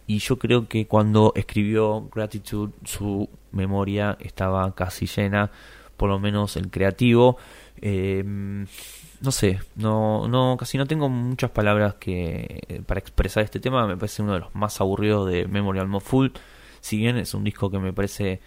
Y 0.06 0.20
yo 0.20 0.38
creo 0.38 0.68
que 0.68 0.86
cuando 0.86 1.34
escribió 1.36 2.08
Gratitude 2.14 2.74
su 2.86 3.28
memoria 3.54 4.16
estaba 4.20 4.76
casi 4.76 5.08
llena, 5.08 5.50
por 5.98 6.08
lo 6.08 6.20
menos 6.20 6.56
el 6.56 6.70
creativo. 6.70 7.38
Eh, 7.82 8.24
no 9.22 9.32
sé, 9.32 9.60
no, 9.76 10.28
no, 10.28 10.58
casi 10.58 10.78
no 10.78 10.86
tengo 10.86 11.10
muchas 11.10 11.50
palabras 11.52 11.96
que 11.96 12.84
para 12.86 13.00
expresar 13.00 13.44
este 13.44 13.60
tema. 13.60 13.88
Me 13.88 13.98
parece 13.98 14.22
uno 14.22 14.34
de 14.34 14.40
los 14.42 14.56
más 14.56 14.80
aburridos 14.80 15.30
de 15.30 15.48
Memory 15.48 15.80
Almost 15.80 16.08
Full. 16.08 16.28
Si 16.82 16.98
bien 16.98 17.18
es 17.18 17.34
un 17.34 17.44
disco 17.44 17.72
que 17.72 17.80
me 17.80 17.94
parece 17.94 18.40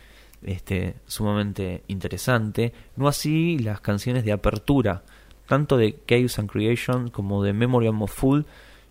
este, 0.43 0.97
sumamente 1.07 1.83
interesante, 1.89 2.73
no 2.97 3.09
así 3.09 3.59
las 3.59 3.81
canciones 3.81 4.25
de 4.25 4.33
apertura, 4.33 5.03
tanto 5.47 5.77
de 5.77 5.99
Chaos 6.07 6.39
and 6.39 6.49
Creation 6.49 7.11
como 7.11 7.43
de 7.43 7.53
Memory 7.53 7.89
Almost 7.89 8.15
Full. 8.15 8.43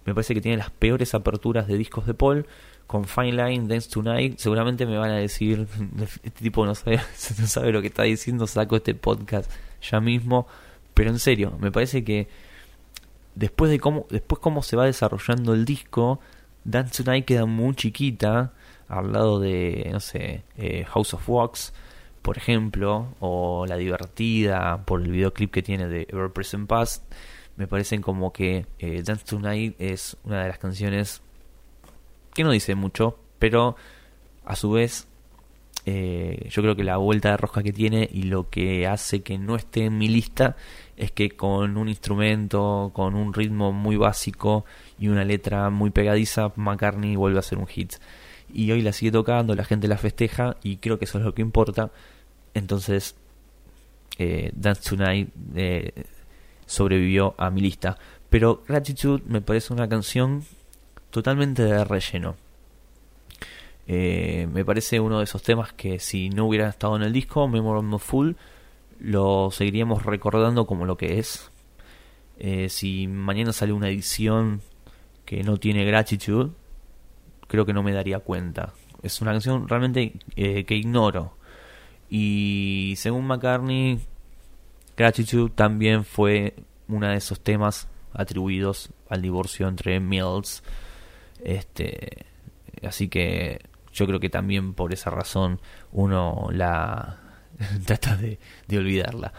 Me 0.05 0.13
parece 0.13 0.33
que 0.33 0.41
tiene 0.41 0.57
las 0.57 0.71
peores 0.71 1.13
aperturas 1.13 1.67
de 1.67 1.77
discos 1.77 2.05
de 2.05 2.13
Paul. 2.13 2.45
Con 2.87 3.05
Fine 3.05 3.33
Line, 3.33 3.67
Dance 3.67 3.87
Tonight, 3.87 4.39
seguramente 4.39 4.87
me 4.87 4.97
van 4.97 5.11
a 5.11 5.17
decir: 5.17 5.67
Este 6.23 6.41
tipo 6.41 6.65
no 6.65 6.73
sabe, 6.73 6.97
no 7.39 7.47
sabe 7.47 7.71
lo 7.71 7.81
que 7.81 7.87
está 7.87 8.03
diciendo. 8.03 8.47
Saco 8.47 8.75
este 8.75 8.95
podcast 8.95 9.51
ya 9.81 9.99
mismo. 10.01 10.47
Pero 10.99 11.11
en 11.11 11.19
serio, 11.19 11.57
me 11.61 11.71
parece 11.71 12.03
que 12.03 12.27
después 13.33 13.71
de 13.71 13.79
cómo, 13.79 14.05
después 14.09 14.41
cómo 14.41 14.61
se 14.61 14.75
va 14.75 14.83
desarrollando 14.83 15.53
el 15.53 15.63
disco, 15.63 16.19
Dance 16.65 17.05
Tonight 17.05 17.23
queda 17.23 17.45
muy 17.45 17.73
chiquita 17.73 18.51
al 18.89 19.13
lado 19.13 19.39
de, 19.39 19.87
no 19.93 20.01
sé, 20.01 20.43
eh, 20.57 20.83
House 20.89 21.13
of 21.13 21.23
Wax, 21.29 21.71
por 22.21 22.35
ejemplo, 22.35 23.15
o 23.21 23.65
La 23.65 23.77
Divertida, 23.77 24.83
por 24.83 25.01
el 25.01 25.09
videoclip 25.09 25.53
que 25.53 25.61
tiene 25.61 25.87
de 25.87 26.05
Ever 26.09 26.31
Present 26.31 26.67
Past. 26.67 27.09
Me 27.55 27.65
parecen 27.65 28.01
como 28.01 28.33
que 28.33 28.65
eh, 28.79 29.01
Dance 29.01 29.23
Tonight 29.23 29.79
es 29.79 30.17
una 30.25 30.41
de 30.41 30.49
las 30.49 30.59
canciones 30.59 31.21
que 32.33 32.43
no 32.43 32.51
dice 32.51 32.75
mucho, 32.75 33.17
pero 33.39 33.77
a 34.43 34.57
su 34.57 34.71
vez 34.71 35.07
eh, 35.85 36.47
yo 36.49 36.61
creo 36.61 36.75
que 36.75 36.83
la 36.83 36.97
vuelta 36.97 37.31
de 37.31 37.37
rosca 37.37 37.63
que 37.63 37.73
tiene 37.73 38.07
y 38.11 38.23
lo 38.23 38.49
que 38.49 38.87
hace 38.87 39.21
que 39.21 39.37
no 39.37 39.55
esté 39.55 39.85
en 39.85 39.97
mi 39.97 40.07
lista 40.07 40.55
es 40.97 41.11
que 41.11 41.31
con 41.31 41.77
un 41.77 41.87
instrumento, 41.87 42.91
con 42.93 43.15
un 43.15 43.33
ritmo 43.33 43.71
muy 43.71 43.95
básico 43.95 44.65
y 44.99 45.07
una 45.07 45.23
letra 45.23 45.69
muy 45.69 45.91
pegadiza, 45.91 46.51
McCartney 46.55 47.15
vuelve 47.15 47.39
a 47.39 47.43
ser 47.43 47.57
un 47.57 47.67
hit. 47.67 47.93
Y 48.53 48.71
hoy 48.71 48.81
la 48.81 48.91
sigue 48.91 49.11
tocando, 49.11 49.55
la 49.55 49.63
gente 49.63 49.87
la 49.87 49.97
festeja 49.97 50.57
y 50.61 50.77
creo 50.77 50.99
que 50.99 51.05
eso 51.05 51.19
es 51.19 51.23
lo 51.23 51.33
que 51.33 51.41
importa. 51.41 51.91
Entonces, 52.53 53.15
eh, 54.17 54.51
Dance 54.53 54.89
Tonight 54.89 55.29
eh, 55.55 56.05
sobrevivió 56.65 57.35
a 57.37 57.49
mi 57.49 57.61
lista. 57.61 57.97
Pero 58.29 58.63
Gratitude 58.67 59.23
me 59.25 59.41
parece 59.41 59.73
una 59.73 59.87
canción 59.87 60.43
totalmente 61.09 61.63
de 61.63 61.83
relleno. 61.85 62.35
Eh, 63.91 64.47
me 64.53 64.63
parece 64.63 64.99
uno 64.99 65.17
de 65.17 65.23
esos 65.23 65.41
temas 65.41 65.73
que 65.73 65.97
si 65.97 66.29
no 66.29 66.45
hubiera 66.45 66.69
estado 66.69 66.95
en 66.95 67.01
el 67.01 67.11
disco, 67.11 67.47
Memorable 67.47 67.97
Full, 67.97 68.33
lo 68.99 69.49
seguiríamos 69.49 70.05
recordando 70.05 70.67
como 70.67 70.85
lo 70.85 70.95
que 70.95 71.17
es. 71.17 71.49
Eh, 72.37 72.69
si 72.69 73.07
mañana 73.07 73.51
sale 73.51 73.73
una 73.73 73.89
edición 73.89 74.61
que 75.25 75.41
no 75.41 75.57
tiene 75.57 75.85
Gratitude, 75.85 76.51
creo 77.47 77.65
que 77.65 77.73
no 77.73 77.81
me 77.81 77.91
daría 77.91 78.19
cuenta. 78.19 78.73
Es 79.01 79.21
una 79.21 79.31
canción 79.31 79.67
realmente 79.67 80.13
eh, 80.35 80.65
que 80.65 80.75
ignoro. 80.75 81.33
Y 82.11 82.93
según 82.95 83.25
McCartney, 83.25 83.99
Gratitude 84.95 85.49
también 85.55 86.05
fue 86.05 86.53
uno 86.87 87.07
de 87.07 87.15
esos 87.15 87.39
temas 87.39 87.87
atribuidos 88.13 88.91
al 89.09 89.23
divorcio 89.23 89.67
entre 89.67 89.99
Mills. 89.99 90.61
Este, 91.43 92.27
así 92.83 93.07
que 93.07 93.68
yo 93.99 94.07
creo 94.07 94.19
que 94.19 94.29
también 94.29 94.73
por 94.73 94.93
esa 94.93 95.09
razón 95.09 95.59
uno 95.91 96.47
la 96.51 97.17
trata 97.85 98.15
de, 98.15 98.39
de 98.67 98.77
olvidarla, 98.77 99.33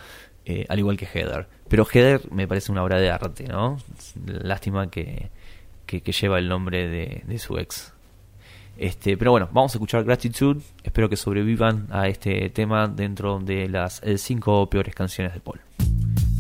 eh, 0.45 0.67
al 0.69 0.79
igual 0.79 0.99
que 0.99 1.07
Heather. 1.07 1.49
Pero 1.69 1.87
Heather 1.87 2.31
me 2.31 2.47
parece 2.47 2.71
una 2.71 2.83
obra 2.83 2.99
de 2.99 3.11
arte, 3.11 3.45
¿no? 3.45 3.79
Lástima 4.27 4.91
que, 4.91 5.31
que, 5.87 6.13
lleva 6.13 6.39
el 6.39 6.49
nombre 6.49 6.89
de, 6.89 7.23
de, 7.27 7.39
su 7.39 7.57
ex. 7.59 7.95
Este, 8.77 9.17
pero 9.17 9.31
bueno, 9.31 9.49
vamos 9.53 9.75
a 9.75 9.79
escuchar 9.79 10.05
Gratitude. 10.05 10.61
Espero 10.83 11.09
que 11.09 11.17
sobrevivan 11.17 11.87
a 11.91 12.09
este 12.09 12.51
tema 12.51 12.87
dentro 12.87 13.39
de 13.39 13.69
las 13.69 14.03
eh, 14.03 14.19
cinco 14.19 14.69
peores 14.69 14.95
canciones 14.95 15.33
de 15.35 15.41
Paul. 15.41 15.61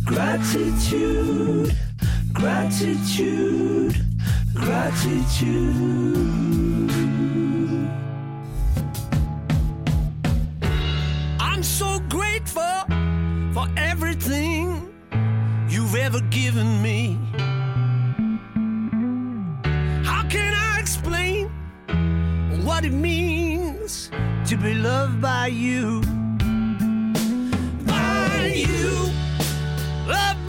Gratitude, 0.04 1.74
gratitude, 2.32 3.94
gratitude. 4.54 6.00
For 13.60 13.68
everything 13.76 14.90
you've 15.68 15.94
ever 15.94 16.20
given 16.30 16.80
me. 16.80 17.18
How 20.02 20.22
can 20.28 20.54
I 20.54 20.78
explain 20.80 21.48
what 22.64 22.84
it 22.86 22.92
means 22.92 24.10
to 24.46 24.56
be 24.56 24.72
loved 24.74 25.20
by 25.20 25.48
you? 25.48 26.00
By 27.84 28.52
you, 28.66 28.92
loved 30.06 30.39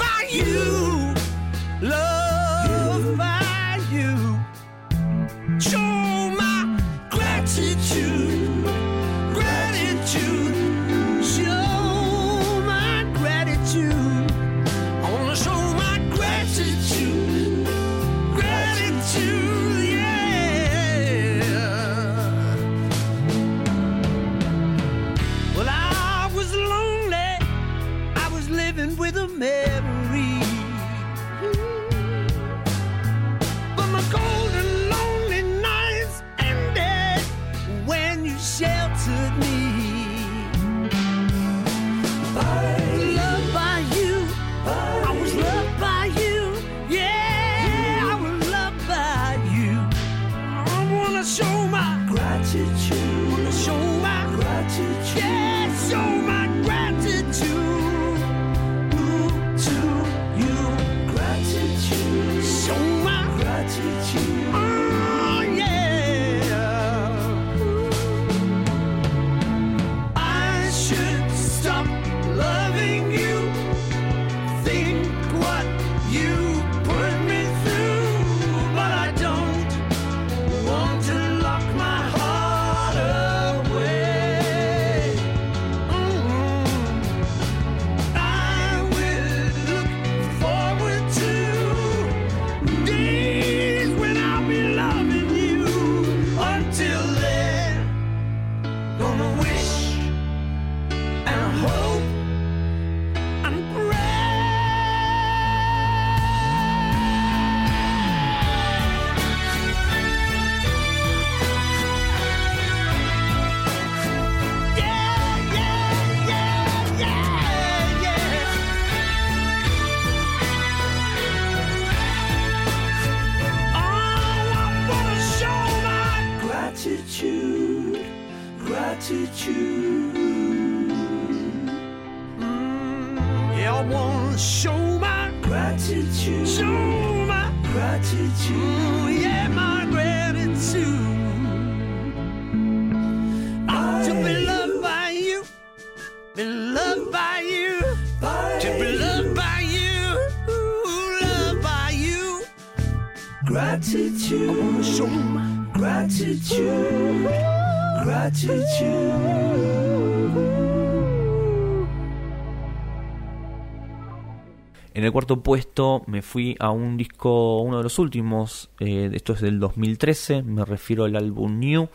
En 164.94 165.06
el 165.06 165.12
cuarto 165.14 165.42
puesto 165.42 166.04
me 166.08 166.22
fui 166.22 166.58
a 166.60 166.70
un 166.72 166.98
disco, 166.98 167.62
uno 167.62 167.78
de 167.78 167.84
los 167.84 167.98
últimos, 167.98 168.70
eh, 168.80 169.10
esto 169.14 169.34
es 169.34 169.42
del 169.42 169.58
2013, 169.58 170.44
me 170.44 170.66
refiero 170.66 171.06
al 171.06 171.16
álbum 171.16 171.60
New, 171.60 171.88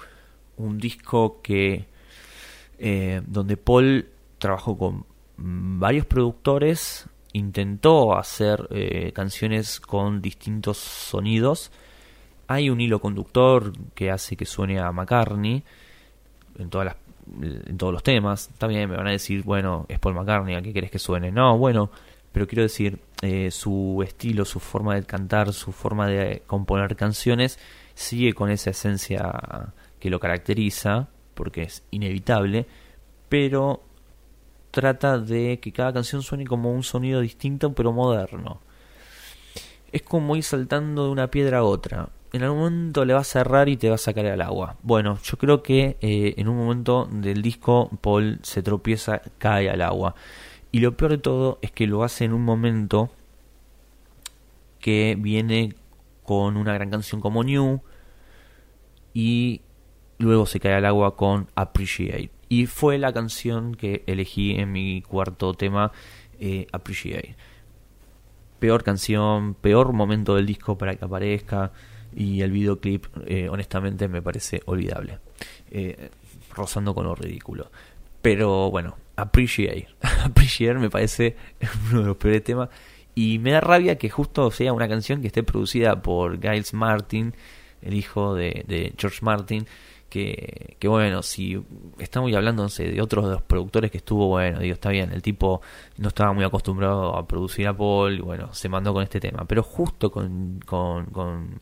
un 0.56 0.78
disco 0.78 1.40
que 1.42 1.84
eh, 2.78 3.20
donde 3.26 3.58
Paul 3.58 4.08
trabajó 4.38 4.78
con 4.78 5.04
varios 5.36 6.06
productores, 6.06 7.06
intentó 7.34 8.16
hacer 8.16 8.66
eh, 8.70 9.12
canciones 9.12 9.78
con 9.78 10.22
distintos 10.22 10.78
sonidos. 10.78 11.70
Hay 12.46 12.70
un 12.70 12.80
hilo 12.80 13.00
conductor 13.00 13.72
que 13.94 14.10
hace 14.10 14.38
que 14.38 14.46
suene 14.46 14.80
a 14.80 14.90
McCartney 14.90 15.62
en 16.58 16.70
todas 16.70 16.86
las 16.86 16.96
en 17.42 17.76
todos 17.76 17.92
los 17.92 18.02
temas. 18.02 18.50
También 18.56 18.88
me 18.88 18.96
van 18.96 19.08
a 19.08 19.10
decir, 19.10 19.42
bueno, 19.42 19.84
es 19.88 19.98
Paul 19.98 20.14
McCartney, 20.14 20.54
¿a 20.54 20.62
qué 20.62 20.72
querés 20.72 20.90
que 20.90 20.98
suene? 20.98 21.32
No, 21.32 21.58
bueno, 21.58 21.90
pero 22.36 22.46
quiero 22.46 22.64
decir, 22.64 22.98
eh, 23.22 23.50
su 23.50 24.02
estilo, 24.04 24.44
su 24.44 24.60
forma 24.60 24.94
de 24.94 25.04
cantar, 25.04 25.54
su 25.54 25.72
forma 25.72 26.06
de 26.06 26.42
componer 26.46 26.94
canciones 26.94 27.58
sigue 27.94 28.34
con 28.34 28.50
esa 28.50 28.68
esencia 28.68 29.72
que 29.98 30.10
lo 30.10 30.20
caracteriza, 30.20 31.08
porque 31.32 31.62
es 31.62 31.82
inevitable, 31.90 32.66
pero 33.30 33.84
trata 34.70 35.18
de 35.18 35.60
que 35.62 35.72
cada 35.72 35.94
canción 35.94 36.20
suene 36.20 36.44
como 36.44 36.70
un 36.72 36.82
sonido 36.82 37.22
distinto 37.22 37.72
pero 37.72 37.90
moderno. 37.90 38.60
Es 39.90 40.02
como 40.02 40.36
ir 40.36 40.42
saltando 40.42 41.06
de 41.06 41.12
una 41.12 41.30
piedra 41.30 41.60
a 41.60 41.64
otra. 41.64 42.10
En 42.34 42.42
algún 42.42 42.58
momento 42.58 43.06
le 43.06 43.14
vas 43.14 43.30
a 43.30 43.40
cerrar 43.40 43.70
y 43.70 43.78
te 43.78 43.88
vas 43.88 44.08
a 44.08 44.12
caer 44.12 44.32
al 44.32 44.42
agua. 44.42 44.76
Bueno, 44.82 45.18
yo 45.24 45.38
creo 45.38 45.62
que 45.62 45.96
eh, 46.02 46.34
en 46.36 46.48
un 46.48 46.58
momento 46.58 47.08
del 47.10 47.40
disco 47.40 47.88
Paul 48.02 48.40
se 48.42 48.62
tropieza, 48.62 49.22
cae 49.38 49.70
al 49.70 49.80
agua. 49.80 50.14
Y 50.76 50.80
lo 50.80 50.94
peor 50.94 51.12
de 51.12 51.16
todo 51.16 51.58
es 51.62 51.72
que 51.72 51.86
lo 51.86 52.04
hace 52.04 52.26
en 52.26 52.34
un 52.34 52.42
momento 52.42 53.10
que 54.78 55.16
viene 55.18 55.74
con 56.22 56.58
una 56.58 56.74
gran 56.74 56.90
canción 56.90 57.22
como 57.22 57.42
New 57.42 57.80
y 59.14 59.62
luego 60.18 60.44
se 60.44 60.60
cae 60.60 60.74
al 60.74 60.84
agua 60.84 61.16
con 61.16 61.48
Appreciate. 61.54 62.30
Y 62.50 62.66
fue 62.66 62.98
la 62.98 63.14
canción 63.14 63.74
que 63.74 64.04
elegí 64.06 64.50
en 64.50 64.70
mi 64.70 65.00
cuarto 65.00 65.54
tema, 65.54 65.92
eh, 66.40 66.66
Appreciate. 66.72 67.36
Peor 68.58 68.84
canción, 68.84 69.54
peor 69.54 69.94
momento 69.94 70.34
del 70.34 70.44
disco 70.44 70.76
para 70.76 70.94
que 70.94 71.06
aparezca 71.06 71.72
y 72.14 72.42
el 72.42 72.50
videoclip 72.50 73.06
eh, 73.24 73.48
honestamente 73.48 74.08
me 74.08 74.20
parece 74.20 74.60
olvidable. 74.66 75.20
Eh, 75.70 76.10
rozando 76.54 76.94
con 76.94 77.06
lo 77.06 77.14
ridículo. 77.14 77.70
Pero 78.20 78.70
bueno, 78.70 78.98
Appreciate. 79.16 79.88
Appreciate 80.24 80.78
me 80.78 80.90
parece 80.90 81.36
uno 81.90 82.00
de 82.00 82.06
los 82.06 82.16
peores 82.16 82.44
temas. 82.44 82.68
Y 83.14 83.38
me 83.38 83.52
da 83.52 83.60
rabia 83.60 83.96
que 83.96 84.10
justo 84.10 84.50
sea 84.50 84.74
una 84.74 84.88
canción 84.88 85.22
que 85.22 85.28
esté 85.28 85.42
producida 85.42 86.02
por 86.02 86.38
Giles 86.38 86.74
Martin, 86.74 87.34
el 87.80 87.94
hijo 87.94 88.34
de, 88.34 88.92
George 88.98 89.20
Martin, 89.22 89.66
que, 90.10 90.76
que, 90.78 90.86
bueno, 90.86 91.22
si 91.22 91.62
estamos 91.98 92.30
hablando 92.34 92.66
de 92.68 93.00
otros 93.00 93.24
de 93.24 93.30
los 93.32 93.42
productores 93.42 93.90
que 93.90 93.96
estuvo, 93.96 94.28
bueno, 94.28 94.58
digo, 94.60 94.74
está 94.74 94.90
bien, 94.90 95.12
el 95.12 95.22
tipo 95.22 95.62
no 95.96 96.08
estaba 96.08 96.34
muy 96.34 96.44
acostumbrado 96.44 97.16
a 97.16 97.26
producir 97.26 97.66
a 97.68 97.74
Paul, 97.74 98.18
y 98.18 98.20
bueno, 98.20 98.52
se 98.52 98.68
mandó 98.68 98.92
con 98.92 99.02
este 99.02 99.18
tema, 99.18 99.46
pero 99.46 99.62
justo 99.62 100.10
con, 100.10 100.60
con, 100.66 101.06
con, 101.06 101.60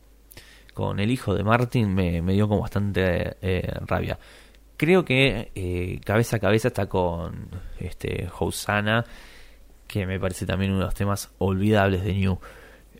con 0.73 0.99
el 0.99 1.09
hijo 1.09 1.33
de 1.33 1.43
Martin 1.45 1.93
me, 1.93 2.21
me 2.21 2.33
dio 2.33 2.49
como 2.49 2.61
bastante 2.61 3.37
eh, 3.41 3.79
rabia. 3.87 4.19
Creo 4.77 5.05
que 5.05 5.51
eh, 5.55 5.99
cabeza 6.03 6.37
a 6.37 6.39
cabeza 6.39 6.67
está 6.67 6.87
con 6.87 7.47
este 7.79 8.29
Hosanna, 8.39 9.05
que 9.87 10.05
me 10.05 10.19
parece 10.19 10.45
también 10.45 10.71
uno 10.71 10.81
de 10.81 10.85
los 10.85 10.95
temas 10.95 11.31
olvidables 11.37 12.03
de 12.03 12.13
New. 12.13 12.39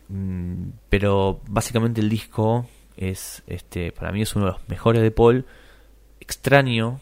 Mm, 0.08 0.68
pero 0.88 1.40
básicamente 1.48 2.00
el 2.00 2.08
disco 2.08 2.66
es 2.96 3.42
este 3.46 3.92
para 3.92 4.12
mí 4.12 4.22
es 4.22 4.34
uno 4.36 4.46
de 4.46 4.52
los 4.52 4.68
mejores 4.68 5.02
de 5.02 5.10
Paul 5.10 5.44
extraño 6.20 7.00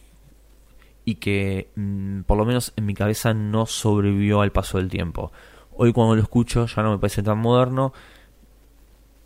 y 1.04 1.16
que 1.16 1.68
mmm, 1.76 2.22
por 2.22 2.38
lo 2.38 2.44
menos 2.44 2.72
en 2.76 2.86
mi 2.86 2.94
cabeza 2.94 3.34
no 3.34 3.66
sobrevivió 3.66 4.40
al 4.40 4.52
paso 4.52 4.78
del 4.78 4.88
tiempo 4.88 5.32
hoy 5.72 5.92
cuando 5.92 6.16
lo 6.16 6.22
escucho 6.22 6.66
ya 6.66 6.82
no 6.82 6.92
me 6.92 6.98
parece 6.98 7.22
tan 7.22 7.38
moderno 7.38 7.92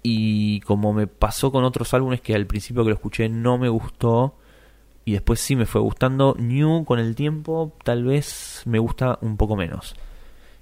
y 0.03 0.61
como 0.61 0.93
me 0.93 1.07
pasó 1.07 1.53
con 1.53 1.65
otros 1.65 1.95
álbumes 1.95 2.21
que 2.21 2.35
al 2.35 2.47
principio 2.47 2.83
que 2.83 2.91
lo 2.91 2.97
escuché 2.97 3.29
no 3.29 3.59
me 3.59 3.69
gustó 3.69 4.35
y 5.05 5.13
después 5.13 5.41
sí 5.41 5.57
me 5.57 5.67
fue 5.67 5.81
gustando 5.81 6.37
New 6.39 6.85
con 6.85 6.99
el 6.99 7.15
tiempo 7.15 7.73
tal 7.85 8.05
vez 8.05 8.63
me 8.67 8.79
gusta 8.79 9.19
un 9.23 9.37
poco 9.37 9.57
menos 9.57 9.95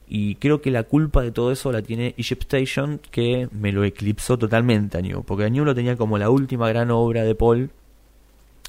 y 0.09 0.37
creo 0.37 0.63
que 0.63 0.71
la 0.71 0.85
culpa 0.85 1.23
de 1.23 1.33
todo 1.33 1.51
eso 1.51 1.73
la 1.73 1.83
tiene 1.83 2.15
Egypt 2.17 2.43
Station, 2.43 3.01
que 3.11 3.49
me 3.51 3.73
lo 3.73 3.85
eclipsó 3.85 4.39
totalmente 4.39 4.99
a 4.99 5.01
New. 5.01 5.25
Porque 5.25 5.45
a 5.45 5.49
New 5.49 5.65
lo 5.65 5.75
tenía 5.75 5.97
como 5.97 6.17
la 6.17 6.31
última 6.31 6.69
gran 6.69 6.91
obra 6.91 7.25
de 7.25 7.35
Paul. 7.35 7.71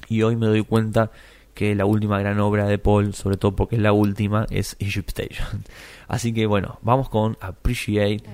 Y 0.08 0.22
hoy 0.22 0.36
me 0.36 0.46
doy 0.46 0.64
cuenta 0.64 1.10
que 1.54 1.74
la 1.74 1.84
última 1.84 2.18
gran 2.18 2.40
obra 2.40 2.66
de 2.66 2.78
Paul, 2.78 3.14
sobre 3.14 3.36
todo 3.36 3.54
porque 3.54 3.76
es 3.76 3.82
la 3.82 3.92
última, 3.92 4.46
es 4.50 4.76
Egypt 4.80 5.10
Station. 5.10 5.64
Así 6.08 6.32
que 6.32 6.46
bueno, 6.46 6.78
vamos 6.82 7.08
con 7.08 7.36
Appreciate. 7.40 8.24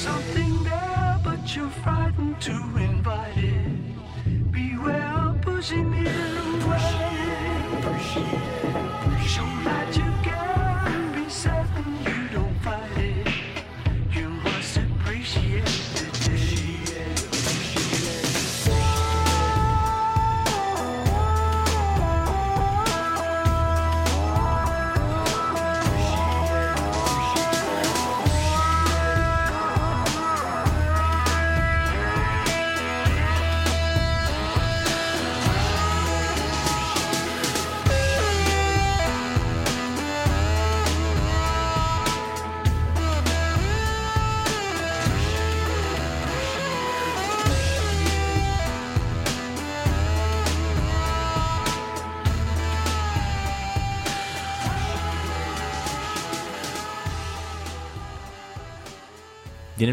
something 0.00 0.64
there, 0.64 1.20
but 1.22 1.54
you're 1.54 1.68
frightened 1.68 2.40
to 2.40 2.79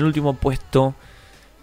Y 0.08 0.10
en 0.10 0.14
el 0.14 0.20
último 0.22 0.36
puesto 0.36 0.96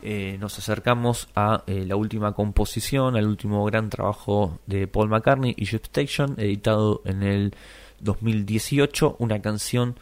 eh, 0.02 0.36
nos 0.38 0.58
acercamos 0.58 1.28
a 1.34 1.64
eh, 1.66 1.86
la 1.86 1.96
última 1.96 2.34
composición, 2.34 3.16
al 3.16 3.26
último 3.26 3.64
gran 3.64 3.88
trabajo 3.88 4.58
de 4.66 4.86
Paul 4.86 5.08
McCartney, 5.08 5.54
Egypt 5.56 5.86
Station, 5.86 6.34
editado 6.36 7.00
en 7.06 7.22
el 7.22 7.54
2018, 8.00 9.16
una 9.18 9.40
canción 9.40 9.98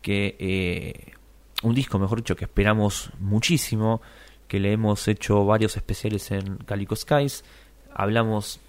que, 0.00 0.36
eh, 0.38 1.12
un 1.64 1.74
disco 1.74 1.98
mejor 1.98 2.18
dicho, 2.18 2.36
que 2.36 2.44
esperamos 2.44 3.10
muchísimo, 3.18 4.00
que 4.46 4.60
le 4.60 4.70
hemos 4.70 5.08
hecho 5.08 5.44
varios 5.44 5.76
especiales 5.76 6.30
en 6.30 6.58
Calico 6.58 6.94
Skies, 6.94 7.44
hablamos 7.92 8.60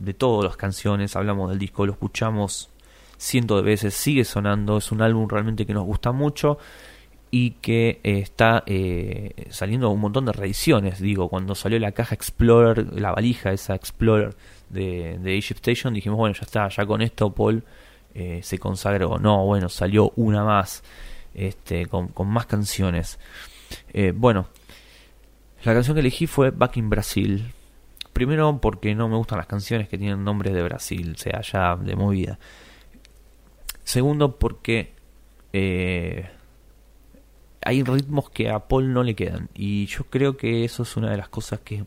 de 0.00 0.14
todas 0.14 0.44
las 0.44 0.56
canciones, 0.56 1.14
hablamos 1.14 1.50
del 1.50 1.60
disco, 1.60 1.86
lo 1.86 1.92
escuchamos 1.92 2.70
cientos 3.18 3.62
de 3.62 3.70
veces, 3.70 3.94
sigue 3.94 4.24
sonando, 4.24 4.78
es 4.78 4.90
un 4.90 5.00
álbum 5.00 5.28
realmente 5.28 5.64
que 5.64 5.74
nos 5.74 5.84
gusta 5.84 6.10
mucho 6.10 6.58
y 7.30 7.52
que 7.52 8.00
eh, 8.02 8.18
está 8.20 8.62
eh, 8.66 9.46
saliendo 9.50 9.90
un 9.90 10.00
montón 10.00 10.24
de 10.24 10.32
reediciones. 10.32 11.00
Digo, 11.00 11.28
cuando 11.28 11.54
salió 11.54 11.78
la 11.78 11.92
caja 11.92 12.14
Explorer, 12.14 12.92
la 12.98 13.12
valija 13.12 13.52
esa 13.52 13.74
Explorer 13.74 14.34
de, 14.70 15.18
de 15.18 15.36
Egypt 15.36 15.66
Station, 15.66 15.94
dijimos, 15.94 16.18
bueno, 16.18 16.34
ya 16.34 16.42
está, 16.42 16.68
ya 16.68 16.86
con 16.86 17.02
esto 17.02 17.32
Paul 17.32 17.64
eh, 18.14 18.40
se 18.42 18.58
consagró. 18.58 19.18
No, 19.18 19.44
bueno, 19.44 19.68
salió 19.68 20.12
una 20.16 20.44
más, 20.44 20.82
este, 21.34 21.86
con, 21.86 22.12
más 22.26 22.46
canciones. 22.46 23.18
bueno, 24.14 24.48
la 25.64 25.74
canción 25.74 25.94
que 25.94 26.00
elegí 26.00 26.26
fue 26.26 26.50
Back 26.50 26.78
in 26.78 26.88
Brasil. 26.88 27.52
Primero 28.12 28.58
porque 28.60 28.94
no 28.94 29.08
me 29.08 29.16
gustan 29.16 29.38
las 29.38 29.46
canciones 29.46 29.88
que 29.88 29.98
tienen 29.98 30.24
nombres 30.24 30.54
de 30.54 30.62
Brasil, 30.62 31.16
sea 31.16 31.40
ya 31.42 31.76
de 31.76 31.94
movida. 31.94 32.38
Segundo 33.84 34.38
porque 34.38 34.92
hay 37.62 37.82
ritmos 37.82 38.30
que 38.30 38.50
a 38.50 38.60
Paul 38.68 38.92
no 38.92 39.02
le 39.02 39.14
quedan. 39.14 39.48
Y 39.54 39.86
yo 39.86 40.04
creo 40.04 40.36
que 40.36 40.64
eso 40.64 40.82
es 40.82 40.96
una 40.96 41.10
de 41.10 41.16
las 41.16 41.28
cosas 41.28 41.60
que 41.60 41.84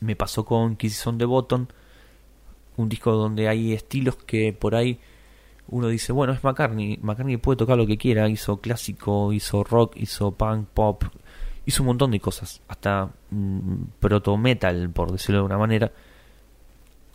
me 0.00 0.16
pasó 0.16 0.44
con 0.44 0.76
Kisses 0.76 1.06
on 1.06 1.18
the 1.18 1.24
Bottom. 1.24 1.66
Un 2.76 2.88
disco 2.88 3.12
donde 3.12 3.48
hay 3.48 3.72
estilos 3.72 4.16
que 4.16 4.52
por 4.52 4.74
ahí 4.74 5.00
uno 5.68 5.88
dice, 5.88 6.12
bueno, 6.12 6.32
es 6.32 6.44
McCartney. 6.44 6.98
McCartney 7.02 7.36
puede 7.36 7.56
tocar 7.56 7.76
lo 7.76 7.86
que 7.86 7.98
quiera. 7.98 8.28
Hizo 8.28 8.58
clásico, 8.60 9.32
hizo 9.32 9.64
rock, 9.64 9.96
hizo 9.96 10.32
punk, 10.32 10.68
pop. 10.68 11.04
Hizo 11.66 11.82
un 11.82 11.88
montón 11.88 12.10
de 12.10 12.20
cosas. 12.20 12.62
Hasta 12.68 13.10
mm, 13.30 13.74
proto 14.00 14.36
metal, 14.36 14.90
por 14.90 15.12
decirlo 15.12 15.40
de 15.40 15.46
una 15.46 15.58
manera. 15.58 15.92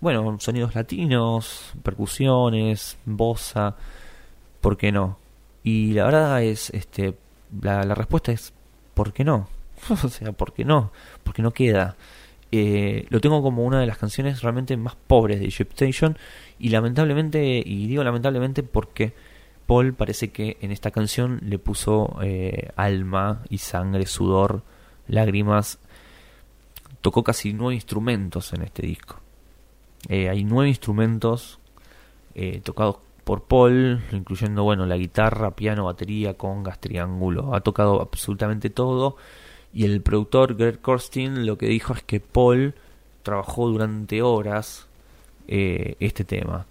Bueno, 0.01 0.37
sonidos 0.39 0.75
latinos, 0.75 1.73
percusiones, 1.81 2.97
bossa. 3.05 3.75
¿Por 4.61 4.77
qué 4.77 4.91
no? 4.91 5.17
Y 5.63 5.93
la 5.93 6.05
verdad 6.05 6.43
es, 6.43 6.69
este, 6.71 7.15
la, 7.61 7.83
la 7.83 7.95
respuesta 7.95 8.31
es 8.31 8.53
¿por 8.93 9.13
qué 9.13 9.23
no? 9.23 9.47
o 9.89 10.09
sea, 10.09 10.31
¿por 10.31 10.53
qué 10.53 10.65
no? 10.65 10.91
Porque 11.23 11.41
no 11.41 11.51
queda. 11.51 11.95
Eh, 12.51 13.07
lo 13.09 13.19
tengo 13.19 13.41
como 13.41 13.63
una 13.63 13.79
de 13.79 13.87
las 13.87 13.97
canciones 13.97 14.43
realmente 14.43 14.77
más 14.77 14.95
pobres 14.95 15.39
de 15.39 15.47
Egypt 15.47 15.71
Station 15.71 16.17
y 16.59 16.69
lamentablemente, 16.69 17.63
y 17.65 17.87
digo 17.87 18.03
lamentablemente 18.03 18.61
porque 18.61 19.13
Paul 19.65 19.95
parece 19.95 20.31
que 20.31 20.57
en 20.61 20.71
esta 20.71 20.91
canción 20.91 21.39
le 21.41 21.57
puso 21.57 22.19
eh, 22.21 22.69
alma 22.75 23.41
y 23.49 23.57
sangre, 23.57 24.05
sudor, 24.05 24.61
lágrimas. 25.07 25.79
Tocó 27.01 27.23
casi 27.23 27.53
nueve 27.53 27.73
instrumentos 27.73 28.53
en 28.53 28.61
este 28.61 28.85
disco. 28.85 29.19
Eh, 30.07 30.29
hay 30.29 30.43
nueve 30.43 30.69
instrumentos 30.69 31.59
tocados 32.63 32.97
por 33.23 33.43
Paul, 33.43 34.03
incluyendo 34.11 34.63
bueno 34.63 34.85
la 34.85 34.97
guitarra, 34.97 35.51
piano, 35.51 35.85
batería, 35.85 36.35
congas, 36.35 36.79
triángulo. 36.79 37.55
Ha 37.55 37.61
tocado 37.61 38.01
absolutamente 38.01 38.69
todo. 38.69 39.17
Y 39.73 39.85
el 39.85 40.01
productor 40.01 40.55
Greg 40.55 40.81
Korstin 40.81 41.45
lo 41.45 41.57
que 41.57 41.67
dijo 41.67 41.93
es 41.93 42.03
que 42.03 42.19
Paul 42.19 42.75
trabajó 43.23 43.67
durante 43.69 44.21
horas 44.21 44.87
eh, 45.47 45.95
este 45.99 46.23
tema. 46.23 46.65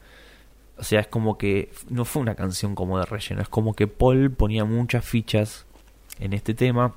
O 0.78 0.84
sea, 0.84 1.00
es 1.00 1.06
como 1.08 1.38
que 1.38 1.70
no 1.88 2.04
fue 2.04 2.22
una 2.22 2.34
canción 2.34 2.74
como 2.74 2.98
de 2.98 3.06
relleno, 3.06 3.42
es 3.42 3.48
como 3.48 3.74
que 3.74 3.86
Paul 3.86 4.30
ponía 4.30 4.64
muchas 4.64 5.04
fichas 5.04 5.66
en 6.18 6.32
este 6.32 6.54
tema, 6.54 6.94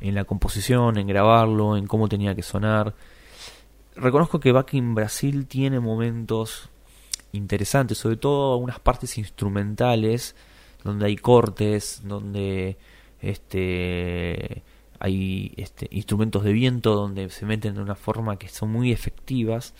en 0.00 0.14
la 0.14 0.24
composición, 0.24 0.98
en 0.98 1.06
grabarlo, 1.06 1.76
en 1.76 1.86
cómo 1.86 2.08
tenía 2.08 2.34
que 2.34 2.42
sonar. 2.42 2.94
Reconozco 3.96 4.40
que 4.40 4.52
Back 4.52 4.74
in 4.74 4.94
Brasil 4.94 5.46
tiene 5.46 5.80
momentos 5.80 6.68
interesante, 7.32 7.94
sobre 7.94 8.16
todo 8.16 8.56
unas 8.56 8.80
partes 8.80 9.18
instrumentales 9.18 10.34
donde 10.84 11.06
hay 11.06 11.16
cortes, 11.16 12.02
donde 12.04 12.76
este 13.20 14.62
hay 15.00 15.52
este, 15.56 15.86
instrumentos 15.90 16.42
de 16.42 16.52
viento 16.52 16.94
donde 16.94 17.30
se 17.30 17.46
meten 17.46 17.74
de 17.74 17.82
una 17.82 17.94
forma 17.94 18.36
que 18.36 18.48
son 18.48 18.70
muy 18.70 18.90
efectivas, 18.92 19.74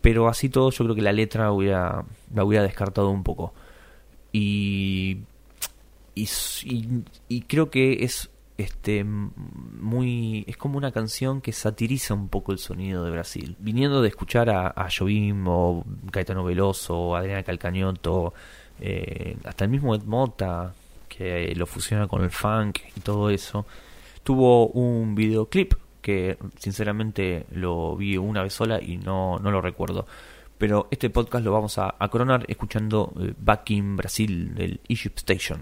pero 0.00 0.28
así 0.28 0.48
todo 0.48 0.70
yo 0.70 0.84
creo 0.84 0.94
que 0.94 1.02
la 1.02 1.12
letra 1.12 1.50
hubiera, 1.52 2.04
la 2.34 2.44
hubiera 2.44 2.62
descartado 2.64 3.10
un 3.10 3.24
poco. 3.24 3.52
Y, 4.32 5.18
y, 6.14 6.28
y 7.28 7.40
creo 7.42 7.70
que 7.70 8.04
es 8.04 8.30
este 8.58 9.04
muy 9.04 10.44
es 10.48 10.56
como 10.56 10.76
una 10.76 10.90
canción 10.90 11.40
que 11.40 11.52
satiriza 11.52 12.12
un 12.12 12.28
poco 12.28 12.52
el 12.52 12.58
sonido 12.58 13.04
de 13.04 13.12
Brasil. 13.12 13.56
Viniendo 13.60 14.02
de 14.02 14.08
escuchar 14.08 14.50
a, 14.50 14.68
a 14.68 14.88
Jobim 14.90 15.46
o 15.46 15.84
Caetano 16.10 16.44
Veloso 16.44 17.16
Adriana 17.16 17.44
Calcañoto 17.44 18.34
eh, 18.80 19.36
hasta 19.44 19.64
el 19.64 19.70
mismo 19.70 19.94
Ed 19.94 20.02
Mota 20.02 20.74
que 21.08 21.54
lo 21.54 21.66
fusiona 21.66 22.08
con 22.08 22.22
el 22.22 22.30
funk 22.30 22.80
y 22.96 23.00
todo 23.00 23.30
eso 23.30 23.64
tuvo 24.24 24.66
un 24.66 25.14
videoclip 25.14 25.74
que 26.02 26.36
sinceramente 26.58 27.46
lo 27.52 27.96
vi 27.96 28.16
una 28.16 28.42
vez 28.42 28.54
sola 28.54 28.82
y 28.82 28.96
no, 28.96 29.38
no 29.38 29.50
lo 29.50 29.60
recuerdo. 29.60 30.06
Pero 30.58 30.88
este 30.90 31.10
podcast 31.10 31.44
lo 31.44 31.52
vamos 31.52 31.78
a, 31.78 31.94
a 31.98 32.08
coronar 32.08 32.44
escuchando 32.48 33.12
eh, 33.20 33.32
Back 33.38 33.70
in 33.70 33.96
Brasil 33.96 34.54
del 34.54 34.80
Egypt 34.88 35.18
Station 35.18 35.60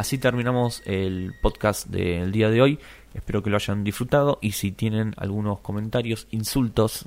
Así 0.00 0.16
terminamos 0.16 0.82
el 0.86 1.34
podcast 1.42 1.86
del 1.88 2.32
día 2.32 2.48
de 2.48 2.62
hoy. 2.62 2.78
Espero 3.12 3.42
que 3.42 3.50
lo 3.50 3.56
hayan 3.56 3.84
disfrutado 3.84 4.38
y 4.40 4.52
si 4.52 4.72
tienen 4.72 5.12
algunos 5.18 5.60
comentarios, 5.60 6.26
insultos, 6.30 7.04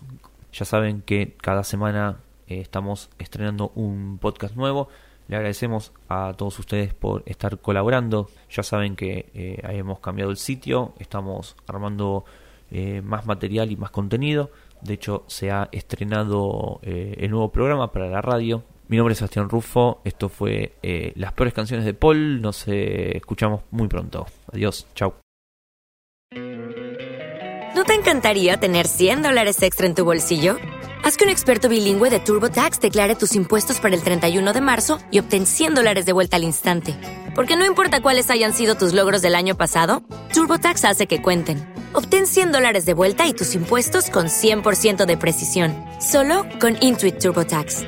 ya 0.52 0.64
saben 0.64 1.02
que 1.02 1.34
cada 1.42 1.64
semana 1.64 2.20
eh, 2.48 2.60
estamos 2.60 3.10
estrenando 3.18 3.72
un 3.74 4.20
podcast 4.20 4.56
nuevo. 4.56 4.90
Le 5.28 5.38
agradecemos 5.38 5.92
a 6.08 6.36
todos 6.38 6.60
ustedes 6.60 6.94
por 6.94 7.24
estar 7.26 7.58
colaborando. 7.58 8.30
Ya 8.52 8.62
saben 8.62 8.96
que 8.96 9.32
eh, 9.34 9.60
hemos 9.70 10.00
cambiado 10.00 10.30
el 10.30 10.38
sitio, 10.38 10.94
estamos 11.00 11.56
armando 11.66 12.26
eh, 12.70 13.02
más 13.02 13.26
material 13.26 13.72
y 13.72 13.76
más 13.76 13.90
contenido. 13.90 14.52
De 14.82 14.94
hecho, 14.94 15.24
se 15.26 15.50
ha 15.50 15.68
estrenado 15.72 16.80
el 16.84 17.32
nuevo 17.32 17.52
programa 17.52 17.92
para 17.92 18.08
la 18.08 18.22
radio. 18.22 18.64
Mi 18.94 18.98
nombre 18.98 19.14
es 19.14 19.18
Sebastián 19.18 19.50
Rufo. 19.50 20.02
Esto 20.04 20.30
fue 20.30 20.74
eh, 20.84 21.14
Las 21.16 21.34
peores 21.34 21.56
canciones 21.56 21.84
de 21.84 21.96
Paul. 21.96 22.44
Nos 22.44 22.68
eh, 22.68 23.18
escuchamos 23.18 23.62
muy 23.72 23.88
pronto. 23.88 24.28
Adiós. 24.54 24.86
Chau. 24.94 25.16
¿No 27.76 27.86
te 27.86 27.96
encantaría 27.96 28.58
tener 28.58 28.86
100 28.86 29.24
dólares 29.24 29.64
extra 29.64 29.88
en 29.88 29.96
tu 29.96 30.06
bolsillo? 30.06 30.58
Haz 31.04 31.18
que 31.18 31.24
un 31.24 31.32
experto 31.32 31.70
bilingüe 31.70 32.12
de 32.12 32.20
TurboTax 32.20 32.82
declare 32.82 33.16
tus 33.16 33.34
impuestos 33.34 33.80
para 33.80 33.96
el 33.96 34.04
31 34.04 34.54
de 34.54 34.62
marzo 34.62 35.00
y 35.10 35.18
obtén 35.18 35.48
100 35.48 35.74
dólares 35.74 36.06
de 36.06 36.14
vuelta 36.14 36.36
al 36.36 36.44
instante. 36.44 36.96
Porque 37.34 37.58
no 37.58 37.66
importa 37.66 38.04
cuáles 38.04 38.30
hayan 38.30 38.54
sido 38.54 38.76
tus 38.76 38.94
logros 38.94 39.24
del 39.24 39.34
año 39.34 39.58
pasado, 39.58 40.04
TurboTax 40.36 40.86
hace 40.86 41.08
que 41.08 41.20
cuenten. 41.20 41.68
Obtén 41.94 42.28
100 42.28 42.52
dólares 42.52 42.86
de 42.86 42.94
vuelta 42.94 43.26
y 43.26 43.34
tus 43.34 43.56
impuestos 43.56 44.12
con 44.12 44.28
100% 44.28 45.08
de 45.08 45.18
precisión. 45.18 45.74
Solo 46.00 46.46
con 46.62 46.78
Intuit 46.80 47.18
TurboTax. 47.18 47.88